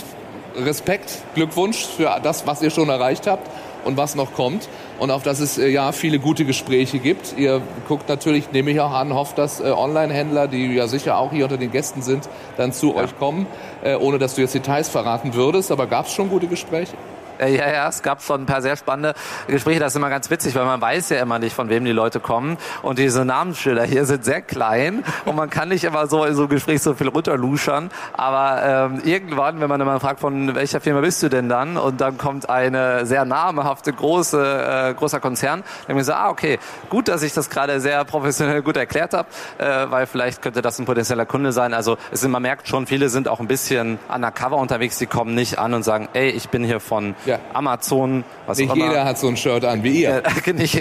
Respekt, 0.56 1.22
Glückwunsch 1.34 1.84
für 1.84 2.20
das, 2.22 2.46
was 2.46 2.62
ihr 2.62 2.70
schon 2.70 2.88
erreicht 2.88 3.26
habt 3.26 3.50
und 3.84 3.96
was 3.96 4.14
noch 4.14 4.34
kommt 4.34 4.68
und 4.98 5.10
auf 5.10 5.22
dass 5.22 5.40
es 5.40 5.58
äh, 5.58 5.68
ja 5.68 5.92
viele 5.92 6.18
gute 6.18 6.44
Gespräche 6.44 6.98
gibt. 6.98 7.36
Ihr 7.36 7.60
guckt 7.88 8.08
natürlich, 8.08 8.52
nehme 8.52 8.70
ich 8.70 8.80
auch 8.80 8.92
an, 8.92 9.12
hofft, 9.12 9.38
dass 9.38 9.60
äh, 9.60 9.64
Online-Händler, 9.64 10.48
die 10.48 10.74
ja 10.74 10.86
sicher 10.86 11.18
auch 11.18 11.32
hier 11.32 11.44
unter 11.44 11.56
den 11.56 11.72
Gästen 11.72 12.02
sind, 12.02 12.28
dann 12.56 12.72
zu 12.72 12.90
ja. 12.90 13.02
euch 13.02 13.18
kommen, 13.18 13.46
äh, 13.82 13.96
ohne 13.96 14.18
dass 14.18 14.34
du 14.34 14.42
jetzt 14.42 14.54
Details 14.54 14.88
verraten 14.88 15.34
würdest. 15.34 15.70
Aber 15.70 15.86
gab 15.86 16.06
es 16.06 16.12
schon 16.12 16.30
gute 16.30 16.46
Gespräche? 16.46 16.96
Äh, 17.38 17.56
ja, 17.56 17.70
ja, 17.70 17.88
es 17.88 18.02
gab 18.02 18.22
schon 18.22 18.42
ein 18.42 18.46
paar 18.46 18.62
sehr 18.62 18.76
spannende 18.76 19.14
Gespräche. 19.46 19.80
Das 19.80 19.92
ist 19.92 19.96
immer 19.96 20.10
ganz 20.10 20.30
witzig, 20.30 20.54
weil 20.54 20.64
man 20.64 20.80
weiß 20.80 21.10
ja 21.10 21.20
immer 21.20 21.38
nicht, 21.38 21.54
von 21.54 21.68
wem 21.68 21.84
die 21.84 21.92
Leute 21.92 22.20
kommen. 22.20 22.58
Und 22.82 22.98
diese 22.98 23.24
Namensschilder 23.24 23.84
hier 23.84 24.04
sind 24.04 24.24
sehr 24.24 24.42
klein 24.42 25.04
und 25.24 25.36
man 25.36 25.50
kann 25.50 25.68
nicht 25.68 25.84
immer 25.84 26.06
so 26.06 26.24
in 26.24 26.34
so 26.34 26.42
einem 26.42 26.50
Gespräch 26.50 26.82
so 26.82 26.94
viel 26.94 27.08
runterluschern. 27.08 27.90
Aber 28.12 28.90
ähm, 28.92 29.02
irgendwann, 29.04 29.60
wenn 29.60 29.68
man 29.68 29.80
immer 29.80 30.00
fragt, 30.00 30.20
von 30.20 30.54
welcher 30.54 30.80
Firma 30.80 31.00
bist 31.00 31.22
du 31.22 31.28
denn 31.28 31.48
dann? 31.48 31.76
Und 31.76 32.00
dann 32.00 32.18
kommt 32.18 32.48
eine 32.50 33.06
sehr 33.06 33.24
namhafte, 33.24 33.92
große, 33.92 34.90
äh, 34.90 34.94
großer 34.94 35.20
Konzern. 35.20 35.62
Dann 35.86 35.98
ich 35.98 36.04
so, 36.04 36.12
ah, 36.12 36.28
okay, 36.28 36.58
gut, 36.90 37.08
dass 37.08 37.22
ich 37.22 37.32
das 37.32 37.48
gerade 37.48 37.80
sehr 37.80 38.04
professionell 38.04 38.62
gut 38.62 38.76
erklärt 38.76 39.14
habe, 39.14 39.28
äh, 39.58 39.90
weil 39.90 40.06
vielleicht 40.06 40.42
könnte 40.42 40.60
das 40.60 40.78
ein 40.78 40.84
potenzieller 40.84 41.26
Kunde 41.26 41.52
sein. 41.52 41.72
Also 41.72 41.96
es 42.10 42.24
man 42.34 42.42
merkt 42.42 42.68
schon, 42.68 42.86
viele 42.86 43.08
sind 43.10 43.28
auch 43.28 43.38
ein 43.40 43.46
bisschen 43.46 43.98
undercover 44.12 44.56
unterwegs, 44.56 44.98
die 44.98 45.06
kommen 45.06 45.34
nicht 45.34 45.58
an 45.58 45.72
und 45.74 45.82
sagen, 45.82 46.08
ey, 46.14 46.30
ich 46.30 46.48
bin 46.48 46.64
hier 46.64 46.80
von 46.80 47.14
ja. 47.26 47.38
Amazon, 47.52 48.24
was 48.46 48.58
Nicht 48.58 48.70
auch 48.70 48.76
immer. 48.76 48.88
jeder 48.88 49.04
hat 49.04 49.18
so 49.18 49.28
ein 49.28 49.36
Shirt 49.36 49.64
an 49.64 49.82
wie 49.82 50.02
ihr. 50.02 50.22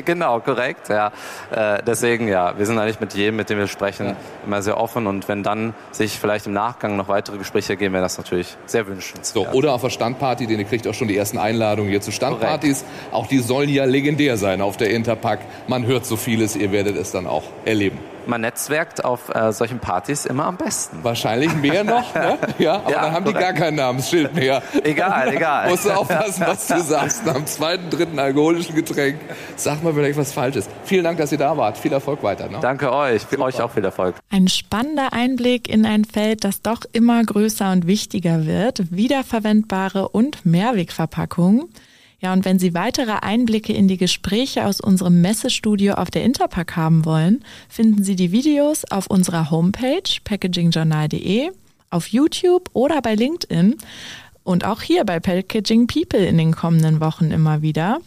Genau, 0.06 0.40
korrekt. 0.40 0.90
Ja. 0.90 1.12
Äh, 1.52 1.82
deswegen, 1.86 2.28
ja, 2.28 2.58
wir 2.58 2.66
sind 2.66 2.78
eigentlich 2.78 3.00
mit 3.00 3.14
jedem, 3.14 3.36
mit 3.38 3.50
dem 3.50 3.58
wir 3.58 3.68
sprechen, 3.68 4.08
ja. 4.08 4.16
immer 4.46 4.62
sehr 4.62 4.78
offen. 4.78 5.08
Und 5.08 5.28
wenn 5.28 5.44
dann 5.44 5.74
sich 5.92 6.20
vielleicht 6.20 6.48
im 6.48 6.54
Nachgang 6.54 6.96
noch 6.96 7.08
weitere 7.08 7.38
Gespräche 7.38 7.74
ergeben, 7.74 7.94
wäre 7.94 8.04
das 8.04 8.18
natürlich 8.18 8.56
sehr 8.66 8.88
wünschenswert. 8.88 9.52
So, 9.52 9.58
oder 9.58 9.74
auf 9.74 9.82
der 9.82 9.90
Standparty, 9.90 10.48
denn 10.48 10.60
ihr 10.60 10.66
kriegt 10.66 10.88
auch 10.88 10.94
schon 10.94 11.08
die 11.08 11.18
ersten 11.18 11.38
Einladungen 11.38 11.90
hier 11.90 12.02
zu 12.02 12.12
Standpartys. 12.12 12.84
Korrekt. 12.84 13.14
Auch 13.14 13.28
die 13.28 13.40
sollen 13.40 13.70
ja 13.70 13.86
legendär 13.86 14.38
sein 14.38 14.62
auf 14.62 14.78
der 14.78 14.90
Interpack. 14.92 15.40
Man 15.68 15.86
hört 15.86 16.06
so 16.06 16.18
vieles, 16.18 16.56
ihr 16.56 16.72
werdet 16.72 16.98
es 16.98 17.12
dann 17.12 17.28
auch 17.28 17.44
erleben 17.66 18.13
man 18.28 18.42
netzwerkt 18.42 19.04
auf 19.04 19.34
äh, 19.34 19.52
solchen 19.52 19.80
Partys 19.80 20.26
immer 20.26 20.46
am 20.46 20.58
besten. 20.58 21.04
Wahrscheinlich 21.04 21.54
mehr 21.56 21.84
noch, 21.84 22.14
ne? 22.14 22.38
Ja, 22.60 22.76
aber 22.76 22.92
ja, 22.92 23.02
dann 23.02 23.14
haben 23.14 23.24
korrekt. 23.26 23.40
die 23.40 23.44
gar 23.44 23.54
kein 23.54 23.76
Namensschild 23.76 24.34
mehr. 24.36 24.62
Egal, 24.84 25.34
egal. 25.34 25.70
Musst 25.70 25.86
du 25.86 25.92
aufpassen, 25.92 26.44
was 26.46 26.68
du 26.68 26.80
sagst. 26.82 27.26
Nach 27.26 27.34
dem 27.34 27.46
zweiten, 27.46 27.90
dritten 27.90 28.20
alkoholischen 28.20 28.76
Getränk 28.76 29.20
sag 29.56 29.84
mal 29.84 29.94
vielleicht 29.94 30.18
was 30.18 30.32
Falsches. 30.34 30.68
Vielen 30.84 31.04
Dank, 31.04 31.18
dass 31.18 31.32
ihr 31.32 31.38
da 31.38 31.56
wart. 31.58 31.78
Viel 31.78 31.94
Erfolg 31.94 32.24
weiter. 32.24 32.50
Ne? 32.50 32.58
Danke 32.62 32.92
euch. 32.92 33.24
Für 33.24 33.40
euch 33.40 33.62
auch 33.62 33.72
viel 33.72 33.84
Erfolg. 33.86 34.16
Ein 34.30 34.48
spannender 34.48 35.14
Einblick 35.14 35.70
in 35.70 35.86
ein 35.86 36.06
Feld, 36.06 36.44
das 36.44 36.62
doch 36.62 36.82
immer 36.92 37.24
größer 37.24 37.72
und 37.72 37.88
wichtiger 37.88 38.46
wird. 38.46 38.92
Wiederverwendbare 38.92 40.10
und 40.10 40.46
Mehrwegverpackungen. 40.46 41.70
Ja, 42.24 42.32
und 42.32 42.46
wenn 42.46 42.58
Sie 42.58 42.74
weitere 42.74 43.12
Einblicke 43.12 43.74
in 43.74 43.90
die 43.90 43.98
Gespräche 43.98 44.66
aus 44.66 44.80
unserem 44.80 45.20
Messestudio 45.20 45.96
auf 45.96 46.10
der 46.10 46.24
Interpack 46.24 46.78
haben 46.78 47.04
wollen, 47.04 47.44
finden 47.68 48.06
Sie 48.06 48.16
die 48.16 48.32
Videos 48.32 48.86
auf 48.86 49.08
unserer 49.08 49.52
Homepage 49.52 50.04
packagingjournal.de, 50.24 51.52
auf 51.90 52.08
YouTube 52.08 52.70
oder 52.72 53.02
bei 53.02 53.16
LinkedIn 53.16 53.76
und 54.46 54.64
auch 54.64 54.82
hier 54.82 55.04
bei 55.04 55.20
Packaging 55.20 55.88
People 55.88 56.26
in 56.26 56.38
den 56.38 56.56
kommenden 56.56 57.02
Wochen 57.02 57.30
immer 57.32 57.62
wieder. 57.62 58.00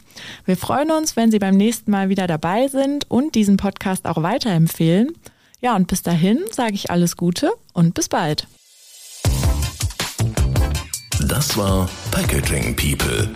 Wir 0.46 0.56
freuen 0.56 0.90
uns, 0.92 1.14
wenn 1.16 1.30
Sie 1.30 1.38
beim 1.38 1.58
nächsten 1.58 1.90
Mal 1.90 2.08
wieder 2.08 2.26
dabei 2.26 2.68
sind 2.68 3.10
und 3.10 3.34
diesen 3.34 3.58
Podcast 3.58 4.06
auch 4.06 4.22
weiterempfehlen. 4.22 5.12
Ja, 5.60 5.76
und 5.76 5.88
bis 5.88 6.02
dahin 6.02 6.42
sage 6.50 6.72
ich 6.74 6.90
alles 6.90 7.18
Gute 7.18 7.52
und 7.74 7.92
bis 7.92 8.08
bald. 8.08 8.46
Das 11.20 11.56
war 11.56 11.88
Packaging 12.10 12.76
People 12.76 13.30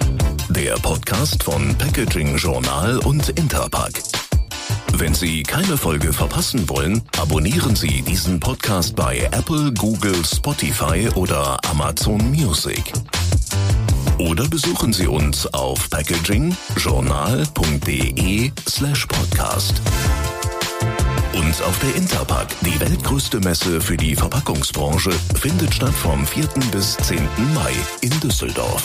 der 0.50 0.74
Podcast 0.74 1.42
von 1.44 1.74
Packaging 1.78 2.36
Journal 2.36 2.98
und 2.98 3.30
Interpack. 3.30 4.02
Wenn 4.94 5.14
Sie 5.14 5.44
keine 5.44 5.76
Folge 5.76 6.12
verpassen 6.12 6.68
wollen, 6.68 7.02
abonnieren 7.18 7.76
Sie 7.76 8.02
diesen 8.02 8.40
Podcast 8.40 8.96
bei 8.96 9.28
Apple, 9.30 9.72
Google, 9.74 10.24
Spotify 10.24 11.08
oder 11.14 11.56
Amazon 11.70 12.18
Music. 12.30 12.92
Oder 14.18 14.48
besuchen 14.48 14.92
Sie 14.92 15.06
uns 15.06 15.46
auf 15.54 15.88
packagingjournal.de 15.88 18.50
slash 18.68 19.06
podcast. 19.06 19.80
Und 21.32 21.62
auf 21.62 21.78
der 21.78 21.94
Interpack, 21.94 22.48
die 22.62 22.78
weltgrößte 22.80 23.38
Messe 23.40 23.80
für 23.80 23.96
die 23.96 24.16
Verpackungsbranche, 24.16 25.10
findet 25.40 25.74
statt 25.74 25.94
vom 25.94 26.26
4. 26.26 26.48
bis 26.72 26.96
10. 26.96 27.18
Mai 27.54 27.72
in 28.00 28.10
Düsseldorf. 28.20 28.84